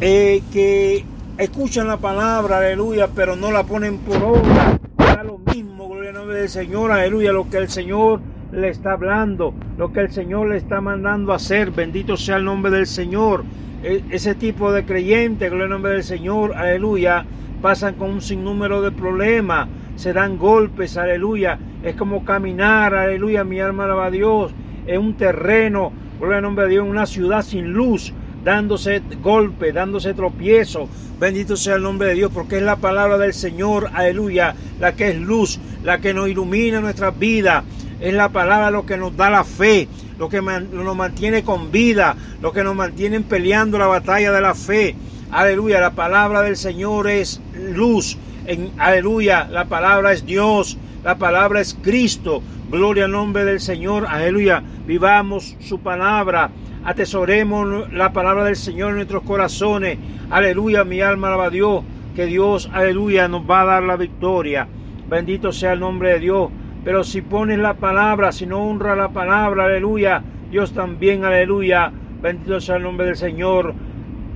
eh, 0.00 0.42
que 0.52 1.04
escuchan 1.36 1.86
la 1.86 1.98
palabra, 1.98 2.58
aleluya, 2.58 3.08
pero 3.14 3.36
no 3.36 3.52
la 3.52 3.62
ponen 3.64 3.98
por 3.98 4.16
obra. 4.16 4.78
Da 4.96 5.22
lo 5.22 5.38
mismo, 5.38 5.88
gloria 5.88 6.10
al 6.10 6.16
nombre 6.16 6.38
del 6.40 6.48
Señor, 6.48 6.90
aleluya, 6.90 7.30
lo 7.30 7.48
que 7.48 7.58
el 7.58 7.68
Señor 7.68 8.20
le 8.52 8.68
está 8.68 8.92
hablando, 8.92 9.54
lo 9.76 9.92
que 9.92 10.00
el 10.00 10.10
Señor 10.10 10.48
le 10.48 10.56
está 10.56 10.80
mandando 10.80 11.32
a 11.32 11.36
hacer. 11.36 11.70
Bendito 11.70 12.16
sea 12.16 12.36
el 12.36 12.44
nombre 12.44 12.70
del 12.70 12.86
Señor. 12.86 13.44
E, 13.82 14.02
ese 14.10 14.34
tipo 14.34 14.72
de 14.72 14.84
creyentes, 14.84 15.50
gloria 15.50 15.68
nombre 15.68 15.92
del 15.92 16.04
Señor, 16.04 16.54
aleluya, 16.54 17.24
pasan 17.60 17.94
con 17.94 18.10
un 18.10 18.20
sinnúmero 18.20 18.82
de 18.82 18.90
problemas, 18.90 19.68
se 19.96 20.12
dan 20.12 20.38
golpes, 20.38 20.96
aleluya. 20.96 21.58
Es 21.82 21.94
como 21.94 22.24
caminar, 22.24 22.94
aleluya, 22.94 23.44
mi 23.44 23.60
alma 23.60 23.84
alaba 23.84 24.06
a 24.06 24.10
Dios, 24.10 24.52
en 24.86 25.00
un 25.00 25.14
terreno, 25.14 25.92
gloria 26.18 26.40
nombre 26.40 26.64
de 26.64 26.70
Dios, 26.72 26.84
en 26.84 26.90
una 26.90 27.06
ciudad 27.06 27.42
sin 27.42 27.72
luz, 27.72 28.12
dándose 28.44 29.02
golpes, 29.22 29.74
dándose 29.74 30.14
tropiezos. 30.14 30.88
Bendito 31.20 31.56
sea 31.56 31.76
el 31.76 31.82
nombre 31.82 32.08
de 32.08 32.14
Dios, 32.14 32.30
porque 32.32 32.56
es 32.56 32.62
la 32.62 32.76
palabra 32.76 33.18
del 33.18 33.34
Señor, 33.34 33.90
aleluya, 33.92 34.54
la 34.80 34.92
que 34.92 35.10
es 35.10 35.16
luz, 35.16 35.60
la 35.82 35.98
que 35.98 36.14
nos 36.14 36.28
ilumina 36.28 36.80
nuestras 36.80 37.16
vidas. 37.18 37.64
Es 38.00 38.14
la 38.14 38.28
palabra 38.28 38.70
lo 38.70 38.86
que 38.86 38.96
nos 38.96 39.16
da 39.16 39.28
la 39.28 39.44
fe, 39.44 39.88
lo 40.18 40.28
que 40.28 40.40
nos 40.40 40.96
mantiene 40.96 41.42
con 41.42 41.72
vida, 41.72 42.16
lo 42.40 42.52
que 42.52 42.62
nos 42.62 42.74
mantiene 42.74 43.20
peleando 43.20 43.78
la 43.78 43.86
batalla 43.86 44.32
de 44.32 44.40
la 44.40 44.54
fe. 44.54 44.94
Aleluya, 45.30 45.80
la 45.80 45.90
palabra 45.90 46.42
del 46.42 46.56
Señor 46.56 47.08
es 47.08 47.40
luz. 47.54 48.16
En, 48.46 48.70
aleluya, 48.78 49.48
la 49.50 49.66
palabra 49.66 50.12
es 50.12 50.24
Dios, 50.24 50.78
la 51.04 51.18
palabra 51.18 51.60
es 51.60 51.76
Cristo. 51.82 52.42
Gloria 52.70 53.06
al 53.06 53.12
nombre 53.12 53.44
del 53.44 53.60
Señor. 53.60 54.06
Aleluya, 54.08 54.62
vivamos 54.86 55.56
su 55.60 55.80
palabra. 55.80 56.50
Atesoremos 56.84 57.92
la 57.92 58.12
palabra 58.12 58.44
del 58.44 58.56
Señor 58.56 58.90
en 58.90 58.96
nuestros 58.96 59.22
corazones. 59.24 59.98
Aleluya, 60.30 60.84
mi 60.84 61.00
alma 61.00 61.28
alaba 61.28 61.46
a 61.46 61.50
Dios. 61.50 61.82
Que 62.14 62.26
Dios, 62.26 62.70
aleluya, 62.72 63.28
nos 63.28 63.48
va 63.48 63.62
a 63.62 63.66
dar 63.66 63.82
la 63.82 63.96
victoria. 63.96 64.66
Bendito 65.08 65.52
sea 65.52 65.72
el 65.72 65.80
nombre 65.80 66.12
de 66.12 66.20
Dios. 66.20 66.50
Pero 66.88 67.04
si 67.04 67.20
pones 67.20 67.58
la 67.58 67.74
palabra, 67.74 68.32
si 68.32 68.46
no 68.46 68.62
honra 68.62 68.96
la 68.96 69.10
palabra, 69.10 69.66
aleluya, 69.66 70.22
Dios 70.50 70.72
también, 70.72 71.22
aleluya, 71.22 71.92
bendito 72.22 72.62
sea 72.62 72.76
el 72.76 72.82
nombre 72.82 73.04
del 73.04 73.16
Señor, 73.16 73.74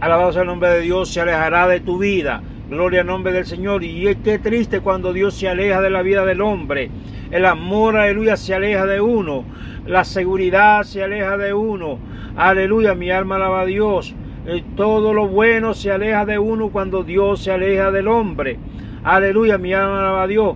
alabado 0.00 0.32
sea 0.32 0.42
el 0.42 0.48
nombre 0.48 0.68
de 0.68 0.82
Dios, 0.82 1.10
se 1.10 1.22
alejará 1.22 1.66
de 1.66 1.80
tu 1.80 1.96
vida. 1.96 2.42
Gloria 2.68 3.00
al 3.00 3.06
nombre 3.06 3.32
del 3.32 3.46
Señor. 3.46 3.82
Y 3.82 4.06
es 4.06 4.16
que 4.18 4.38
triste 4.38 4.80
cuando 4.80 5.14
Dios 5.14 5.32
se 5.32 5.48
aleja 5.48 5.80
de 5.80 5.88
la 5.88 6.02
vida 6.02 6.26
del 6.26 6.42
hombre. 6.42 6.90
El 7.30 7.46
amor, 7.46 7.96
aleluya, 7.96 8.36
se 8.36 8.54
aleja 8.54 8.84
de 8.84 9.00
uno. 9.00 9.44
La 9.86 10.04
seguridad 10.04 10.82
se 10.82 11.02
aleja 11.02 11.38
de 11.38 11.54
uno. 11.54 11.98
Aleluya, 12.36 12.94
mi 12.94 13.10
alma 13.10 13.36
alaba 13.36 13.62
a 13.62 13.64
Dios. 13.64 14.14
Eh, 14.46 14.62
todo 14.76 15.14
lo 15.14 15.26
bueno 15.26 15.72
se 15.72 15.90
aleja 15.90 16.26
de 16.26 16.38
uno 16.38 16.68
cuando 16.68 17.02
Dios 17.02 17.44
se 17.44 17.50
aleja 17.50 17.90
del 17.90 18.08
hombre. 18.08 18.58
Aleluya, 19.04 19.56
mi 19.56 19.72
alma 19.72 20.00
alaba 20.00 20.24
a 20.24 20.26
Dios. 20.26 20.54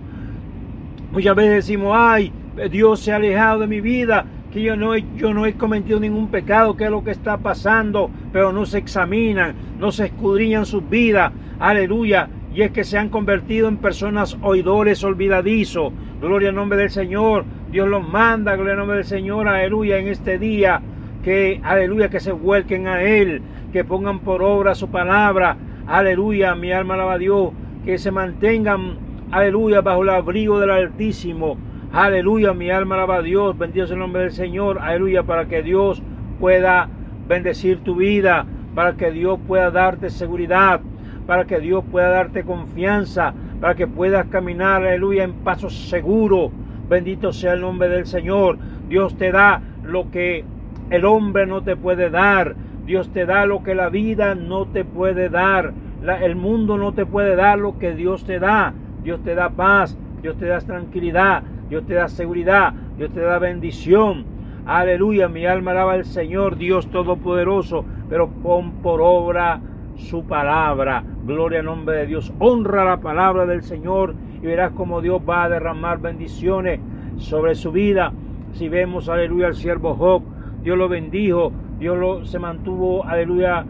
Muchas 1.17 1.35
veces 1.35 1.65
decimos, 1.65 1.95
ay, 1.97 2.31
Dios 2.69 2.99
se 2.99 3.11
ha 3.11 3.15
alejado 3.15 3.61
de 3.61 3.65
mi 3.65 3.81
vida, 3.81 4.23
que 4.53 4.61
yo 4.61 4.75
no, 4.75 4.93
he, 4.93 5.03
yo 5.15 5.33
no 5.33 5.47
he 5.47 5.53
cometido 5.53 5.99
ningún 5.99 6.27
pecado, 6.27 6.77
que 6.77 6.83
es 6.83 6.91
lo 6.91 7.03
que 7.03 7.09
está 7.09 7.37
pasando, 7.37 8.11
pero 8.31 8.53
no 8.53 8.67
se 8.67 8.77
examinan, 8.77 9.55
no 9.79 9.91
se 9.91 10.05
escudriñan 10.05 10.67
sus 10.67 10.87
vidas, 10.87 11.33
aleluya, 11.57 12.29
y 12.53 12.61
es 12.61 12.69
que 12.69 12.83
se 12.83 12.99
han 12.99 13.09
convertido 13.09 13.67
en 13.67 13.77
personas 13.77 14.37
oidores 14.43 15.03
olvidadizos, 15.03 15.91
gloria 16.21 16.49
al 16.49 16.55
nombre 16.55 16.77
del 16.77 16.91
Señor, 16.91 17.45
Dios 17.71 17.87
los 17.87 18.07
manda, 18.07 18.55
gloria 18.55 18.73
al 18.73 18.79
nombre 18.81 18.97
del 18.97 19.07
Señor, 19.07 19.47
aleluya, 19.47 19.97
en 19.97 20.09
este 20.09 20.37
día, 20.37 20.83
que, 21.23 21.59
aleluya, 21.63 22.09
que 22.09 22.19
se 22.19 22.31
vuelquen 22.31 22.85
a 22.87 23.01
Él, 23.01 23.41
que 23.73 23.83
pongan 23.83 24.19
por 24.19 24.43
obra 24.43 24.75
su 24.75 24.91
palabra, 24.91 25.57
aleluya, 25.87 26.53
mi 26.53 26.71
alma 26.71 26.93
alaba 26.93 27.13
a 27.13 27.17
Dios, 27.17 27.53
que 27.85 27.97
se 27.97 28.11
mantengan 28.11 29.06
aleluya, 29.31 29.81
bajo 29.81 30.03
el 30.03 30.09
abrigo 30.09 30.59
del 30.59 30.71
Altísimo. 30.71 31.57
Aleluya, 31.91 32.53
mi 32.53 32.69
alma 32.69 32.95
alaba 32.95 33.17
a 33.17 33.21
Dios, 33.21 33.57
bendito 33.57 33.87
sea 33.87 33.93
el 33.93 33.99
nombre 33.99 34.23
del 34.23 34.31
Señor, 34.31 34.79
aleluya, 34.79 35.23
para 35.23 35.47
que 35.47 35.63
Dios 35.63 36.01
pueda 36.39 36.89
bendecir 37.27 37.79
tu 37.79 37.95
vida, 37.95 38.45
para 38.75 38.93
que 38.93 39.11
Dios 39.11 39.39
pueda 39.47 39.71
darte 39.71 40.09
seguridad, 40.09 40.81
para 41.25 41.45
que 41.45 41.59
Dios 41.59 41.83
pueda 41.89 42.09
darte 42.09 42.43
confianza, 42.43 43.33
para 43.59 43.75
que 43.75 43.87
puedas 43.87 44.27
caminar, 44.27 44.83
aleluya, 44.83 45.23
en 45.23 45.33
pasos 45.33 45.73
seguros. 45.89 46.51
Bendito 46.89 47.33
sea 47.33 47.53
el 47.53 47.61
nombre 47.61 47.89
del 47.89 48.05
Señor. 48.05 48.57
Dios 48.87 49.17
te 49.17 49.31
da 49.31 49.61
lo 49.83 50.09
que 50.11 50.45
el 50.89 51.05
hombre 51.05 51.45
no 51.45 51.63
te 51.63 51.75
puede 51.75 52.09
dar. 52.09 52.55
Dios 52.85 53.11
te 53.11 53.25
da 53.25 53.45
lo 53.45 53.63
que 53.63 53.75
la 53.75 53.89
vida 53.89 54.35
no 54.35 54.67
te 54.67 54.85
puede 54.85 55.29
dar. 55.29 55.73
el 56.21 56.35
mundo 56.35 56.77
no 56.77 56.93
te 56.93 57.05
puede 57.05 57.35
dar 57.35 57.59
lo 57.59 57.77
que 57.79 57.93
Dios 57.93 58.23
te 58.25 58.39
da. 58.39 58.73
Dios 59.07 59.23
te 59.23 59.35
da 59.35 59.49
paz, 59.49 59.97
Dios 60.21 60.35
te 60.35 60.47
da 60.47 60.59
tranquilidad, 60.59 61.41
Dios 61.69 61.85
te 61.85 61.93
da 61.93 62.09
seguridad, 62.09 62.73
Dios 62.97 63.09
te 63.13 63.21
da 63.21 63.39
bendición. 63.39 64.25
Aleluya, 64.65 65.29
mi 65.29 65.45
alma 65.45 65.71
alaba 65.71 65.93
al 65.93 66.03
Señor, 66.03 66.57
Dios 66.57 66.91
Todopoderoso, 66.91 67.85
pero 68.09 68.27
pon 68.27 68.81
por 68.81 68.99
obra 69.01 69.61
su 69.95 70.25
palabra. 70.25 71.05
Gloria 71.25 71.59
al 71.59 71.67
nombre 71.67 71.99
de 71.99 72.07
Dios. 72.07 72.33
Honra 72.39 72.83
la 72.83 72.97
palabra 72.97 73.45
del 73.45 73.63
Señor 73.63 74.13
y 74.43 74.45
verás 74.45 74.73
cómo 74.73 74.99
Dios 74.99 75.21
va 75.21 75.45
a 75.45 75.49
derramar 75.51 76.01
bendiciones 76.01 76.81
sobre 77.15 77.55
su 77.55 77.71
vida. 77.71 78.11
Si 78.51 78.67
vemos, 78.67 79.07
aleluya, 79.07 79.47
al 79.47 79.55
siervo 79.55 79.95
Job, 79.95 80.23
Dios 80.63 80.77
lo 80.77 80.89
bendijo, 80.89 81.53
Dios 81.79 81.97
lo, 81.97 82.25
se 82.25 82.39
mantuvo, 82.39 83.05
aleluya, 83.05 83.63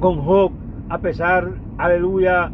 con 0.00 0.18
Job, 0.18 0.50
a 0.88 0.98
pesar, 0.98 1.52
aleluya, 1.78 2.50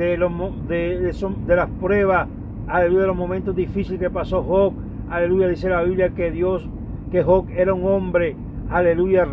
de, 0.00 0.16
los, 0.16 0.32
de, 0.66 0.98
de, 0.98 1.56
las 1.56 1.68
pruebas, 1.78 2.26
aleluya, 2.66 3.02
de 3.02 3.06
los 3.08 3.16
momentos 3.16 3.54
difíciles 3.54 4.00
que 4.00 4.08
pasó 4.08 4.42
Job, 4.42 4.72
aleluya, 5.10 5.48
dice 5.48 5.68
la 5.68 5.82
Biblia 5.82 6.10
que 6.10 6.30
Dios, 6.30 6.66
que 7.10 7.22
Job 7.22 7.46
era 7.54 7.74
un 7.74 7.84
hombre, 7.84 8.34
aleluya, 8.70 9.28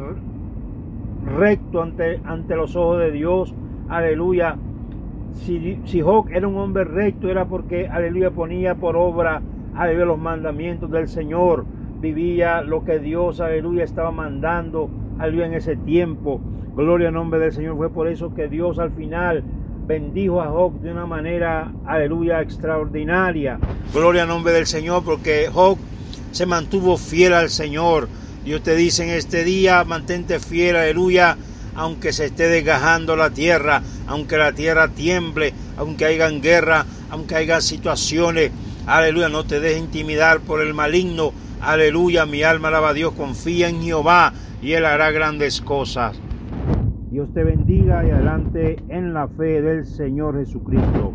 recto 1.38 1.82
ante, 1.82 2.20
ante 2.26 2.58
los 2.58 2.76
ojos 2.76 3.00
de 3.00 3.12
Dios, 3.12 3.56
aleluya. 3.88 4.58
Si, 5.32 5.80
si 5.86 6.02
Job 6.02 6.28
era 6.32 6.50
un 6.50 6.58
hombre 6.58 6.84
recto 6.84 7.30
era 7.30 7.46
porque, 7.46 7.88
aleluya, 7.88 8.32
ponía 8.32 8.76
por 8.76 8.98
obra, 8.98 9.42
aleluya, 9.74 10.06
los 10.06 10.20
mandamientos 10.20 10.92
del 10.92 11.08
Señor, 11.08 11.64
vivía 12.02 12.62
lo 12.62 12.84
que 12.84 13.00
Dios, 13.00 13.40
aleluya, 13.40 13.86
estaba 13.86 14.12
mandando 14.12 14.90
aleluya, 15.18 15.46
en 15.46 15.54
ese 15.54 15.78
tiempo. 15.78 16.42
Gloria 16.76 17.08
al 17.08 17.14
nombre 17.14 17.40
del 17.40 17.54
Señor. 17.54 17.78
Fue 17.78 17.90
por 17.90 18.08
eso 18.08 18.36
que 18.36 18.48
Dios 18.48 18.80
al 18.80 18.92
final 18.92 19.44
bendijo 19.88 20.42
a 20.42 20.48
Job 20.48 20.82
de 20.82 20.92
una 20.92 21.06
manera, 21.06 21.72
aleluya, 21.86 22.42
extraordinaria. 22.42 23.58
Gloria 23.94 24.24
al 24.24 24.28
nombre 24.28 24.52
del 24.52 24.68
Señor, 24.68 25.04
porque 25.04 25.50
Job 25.52 25.78
se 26.32 26.46
mantuvo 26.46 26.98
fiel 26.98 27.34
al 27.34 27.50
Señor. 27.50 28.10
Dios 28.44 28.62
te 28.64 28.76
dice 28.76 29.04
en 29.04 29.12
este 29.12 29.46
día, 29.46 29.84
mantente 29.86 30.40
fiel, 30.40 30.76
aleluya, 30.76 31.38
aunque 31.76 32.12
se 32.12 32.26
esté 32.26 32.50
desgajando 32.50 33.16
la 33.16 33.30
tierra, 33.30 33.82
aunque 34.08 34.38
la 34.38 34.52
tierra 34.52 34.90
tiemble, 34.90 35.54
aunque 35.78 36.06
haya 36.06 36.30
guerra, 36.30 36.86
aunque 37.10 37.36
haya 37.36 37.62
situaciones, 37.62 38.52
aleluya, 38.86 39.30
no 39.30 39.46
te 39.46 39.62
dejes 39.62 39.80
intimidar 39.80 40.42
por 40.42 40.62
el 40.62 40.74
maligno, 40.74 41.32
aleluya, 41.62 42.26
mi 42.26 42.44
alma 42.44 42.68
alaba 42.68 42.90
a 42.90 42.94
Dios, 42.94 43.14
confía 43.14 43.70
en 43.70 43.82
Jehová 43.82 44.34
y 44.62 44.74
Él 44.74 44.86
hará 44.86 45.12
grandes 45.12 45.62
cosas. 45.62 46.18
Dios 47.10 47.32
te 47.34 47.42
bendiga 47.46 48.06
y 48.06 48.10
adelante 48.10 48.84
en 48.90 49.14
la 49.14 49.30
fe 49.30 49.62
del 49.62 49.86
Señor 49.86 50.36
Jesucristo. 50.38 51.14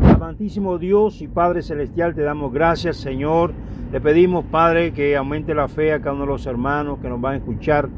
Amantísimo 0.00 0.76
Dios 0.78 1.22
y 1.22 1.28
Padre 1.28 1.62
Celestial, 1.62 2.16
te 2.16 2.22
damos 2.22 2.52
gracias, 2.52 2.96
Señor. 2.96 3.52
Le 3.92 4.00
pedimos, 4.00 4.44
Padre, 4.46 4.92
que 4.92 5.16
aumente 5.16 5.54
la 5.54 5.68
fe 5.68 5.92
a 5.92 6.00
cada 6.00 6.14
uno 6.14 6.24
de 6.24 6.32
los 6.32 6.46
hermanos 6.46 6.98
que 6.98 7.08
nos 7.08 7.20
van 7.20 7.34
a 7.34 7.36
escuchar 7.36 7.88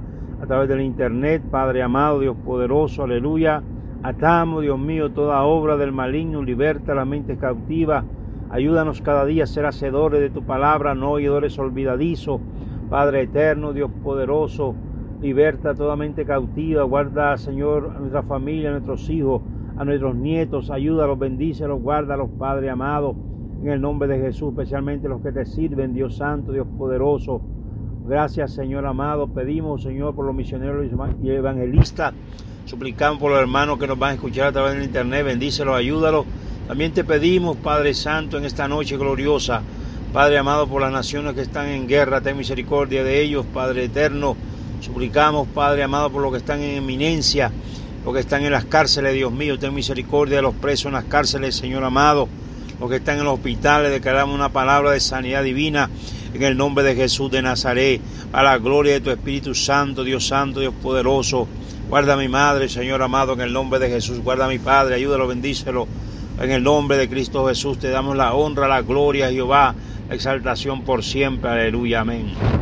a 0.43 0.47
través 0.47 0.69
del 0.69 0.83
Internet. 0.83 1.43
Padre 1.51 1.83
amado, 1.83 2.21
Dios 2.21 2.37
poderoso, 2.45 3.05
aleluya. 3.05 3.63
Atamos, 4.03 4.61
Dios 4.61 4.79
mío, 4.79 5.11
toda 5.11 5.43
obra 5.45 5.79
del 5.79 5.93
maligno, 5.93 6.43
liberta 6.43 6.95
la 6.95 7.07
mente 7.07 7.39
cautiva. 7.39 8.05
Ayúdanos 8.51 9.01
cada 9.01 9.25
día 9.25 9.45
a 9.45 9.47
ser 9.47 9.65
hacedores 9.65 10.21
de 10.21 10.29
tu 10.29 10.43
palabra, 10.43 10.95
no 10.95 11.13
oidores 11.13 11.59
olvidadizos. 11.59 12.43
Padre 12.91 13.23
eterno, 13.23 13.73
Dios 13.73 13.91
poderoso, 14.03 14.75
liberta 15.21 15.75
toda 15.75 15.97
mente 15.97 16.25
cautiva. 16.25 16.83
Guarda, 16.85 17.37
Señor, 17.37 17.93
a 17.97 17.99
nuestra 18.01 18.23
familia, 18.23 18.69
a 18.69 18.73
nuestros 18.73 19.09
hijos, 19.11 19.43
a 19.77 19.85
nuestros 19.85 20.15
nietos. 20.15 20.71
Ayúdalos, 20.71 21.19
bendícelos, 21.19 21.81
guárdalos, 21.81 22.31
Padre 22.39 22.71
amado. 22.71 23.15
En 23.63 23.71
el 23.71 23.81
nombre 23.81 24.09
de 24.09 24.21
Jesús, 24.21 24.51
especialmente 24.51 25.09
los 25.09 25.21
que 25.21 25.33
te 25.33 25.45
sirven, 25.45 25.93
Dios 25.93 26.17
Santo, 26.17 26.53
Dios 26.53 26.67
poderoso. 26.79 27.41
Gracias, 28.07 28.55
Señor 28.55 28.87
amado. 28.87 29.29
Pedimos, 29.29 29.83
Señor, 29.83 30.15
por 30.15 30.25
los 30.25 30.35
misioneros 30.35 30.87
y 31.23 31.31
evangelistas. 31.31 32.15
Suplicamos 32.65 33.19
por 33.19 33.31
los 33.31 33.41
hermanos 33.41 33.79
que 33.79 33.87
nos 33.87 33.99
van 33.99 34.11
a 34.11 34.15
escuchar 34.15 34.49
a 34.49 34.53
través 34.53 34.75
del 34.75 34.85
internet. 34.85 35.25
Bendícelos, 35.25 35.75
ayúdalos. 35.75 36.25
También 36.69 36.93
te 36.93 37.03
pedimos, 37.03 37.57
Padre 37.57 37.95
Santo, 37.95 38.39
en 38.39 38.45
esta 38.45 38.69
noche 38.69 38.97
gloriosa. 38.97 39.63
Padre 40.13 40.39
amado, 40.39 40.67
por 40.67 40.81
las 40.81 40.93
naciones 40.93 41.35
que 41.35 41.41
están 41.43 41.69
en 41.69 41.89
guerra, 41.89 42.21
ten 42.21 42.37
misericordia 42.37 43.03
de 43.03 43.21
ellos, 43.23 43.45
Padre 43.53 43.85
eterno. 43.85 44.37
Suplicamos, 44.81 45.49
Padre 45.49 45.83
amado, 45.83 46.11
por 46.11 46.23
los 46.23 46.31
que 46.33 46.39
están 46.39 46.63
en 46.63 46.77
eminencia, 46.77 47.51
los 48.05 48.15
que 48.15 48.21
están 48.21 48.45
en 48.45 48.53
las 48.53 48.65
cárceles, 48.65 49.15
Dios 49.15 49.33
mío, 49.33 49.59
ten 49.59 49.75
misericordia 49.75 50.37
de 50.37 50.43
los 50.43 50.55
presos 50.55 50.87
en 50.87 50.93
las 50.93 51.05
cárceles, 51.05 51.57
Señor 51.57 51.85
amado. 51.85 52.29
Los 52.81 52.89
que 52.89 52.97
están 52.97 53.19
en 53.19 53.25
los 53.25 53.35
hospitales, 53.35 53.91
declaramos 53.91 54.35
una 54.35 54.51
palabra 54.51 54.93
de 54.93 55.01
sanidad 55.01 55.43
divina 55.43 55.91
en 56.33 56.43
el 56.43 56.57
nombre 56.57 56.85
de 56.85 56.95
Jesús 56.95 57.31
de 57.31 57.43
Nazaret, 57.43 58.01
a 58.33 58.43
la 58.43 58.59
gloria 58.59 58.93
de 58.95 59.01
tu 59.01 59.11
Espíritu 59.11 59.55
Santo, 59.55 60.05
Dios 60.05 60.27
Santo, 60.27 60.61
Dios 60.61 60.75
poderoso. 60.81 61.49
Guarda 61.89 62.15
a 62.15 62.17
mi 62.17 62.29
madre, 62.29 62.69
Señor 62.69 63.03
amado, 63.03 63.33
en 63.33 63.41
el 63.41 63.53
nombre 63.53 63.81
de 63.81 63.89
Jesús. 63.89 64.21
Guarda 64.21 64.45
a 64.45 64.49
mi 64.49 64.59
Padre, 64.59 64.95
ayúdalo, 64.95 65.27
bendícelo. 65.27 65.89
En 66.41 66.51
el 66.53 66.63
nombre 66.63 66.97
de 66.97 67.09
Cristo 67.09 67.47
Jesús 67.49 67.79
te 67.79 67.89
damos 67.89 68.17
la 68.17 68.35
honra, 68.35 68.69
la 68.69 68.83
gloria, 68.83 69.31
Jehová, 69.31 69.75
la 70.09 70.15
exaltación 70.15 70.83
por 70.83 71.03
siempre. 71.03 71.51
Aleluya, 71.51 72.01
amén. 72.01 72.58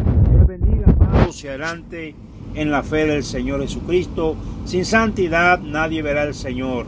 Y 1.43 1.49
adelante 1.49 2.15
en 2.55 2.71
la 2.71 2.83
fe 2.83 3.07
del 3.07 3.23
Señor 3.23 3.61
Jesucristo. 3.61 4.37
Sin 4.65 4.85
santidad 4.85 5.59
nadie 5.59 6.03
verá 6.03 6.23
al 6.23 6.35
Señor. 6.35 6.87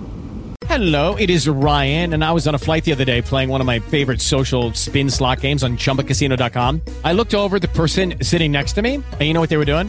Hello, 0.69 1.17
it 1.17 1.31
is 1.31 1.49
Ryan, 1.49 2.13
and 2.13 2.23
I 2.23 2.33
was 2.33 2.47
on 2.47 2.55
a 2.55 2.59
flight 2.59 2.85
the 2.85 2.93
other 2.93 3.05
day 3.05 3.23
playing 3.23 3.49
one 3.49 3.61
of 3.61 3.67
my 3.67 3.79
favorite 3.79 4.21
social 4.21 4.73
spin 4.75 5.11
slot 5.11 5.41
games 5.41 5.63
on 5.63 5.77
chumbacasino.com. 5.77 6.83
I 7.05 7.13
looked 7.15 7.35
over 7.35 7.59
the 7.59 7.69
person 7.69 8.15
sitting 8.23 8.53
next 8.53 8.75
to 8.75 8.83
me, 8.83 8.95
and 8.97 9.23
you 9.23 9.33
know 9.33 9.41
what 9.41 9.49
they 9.49 9.57
were 9.57 9.65
doing? 9.65 9.89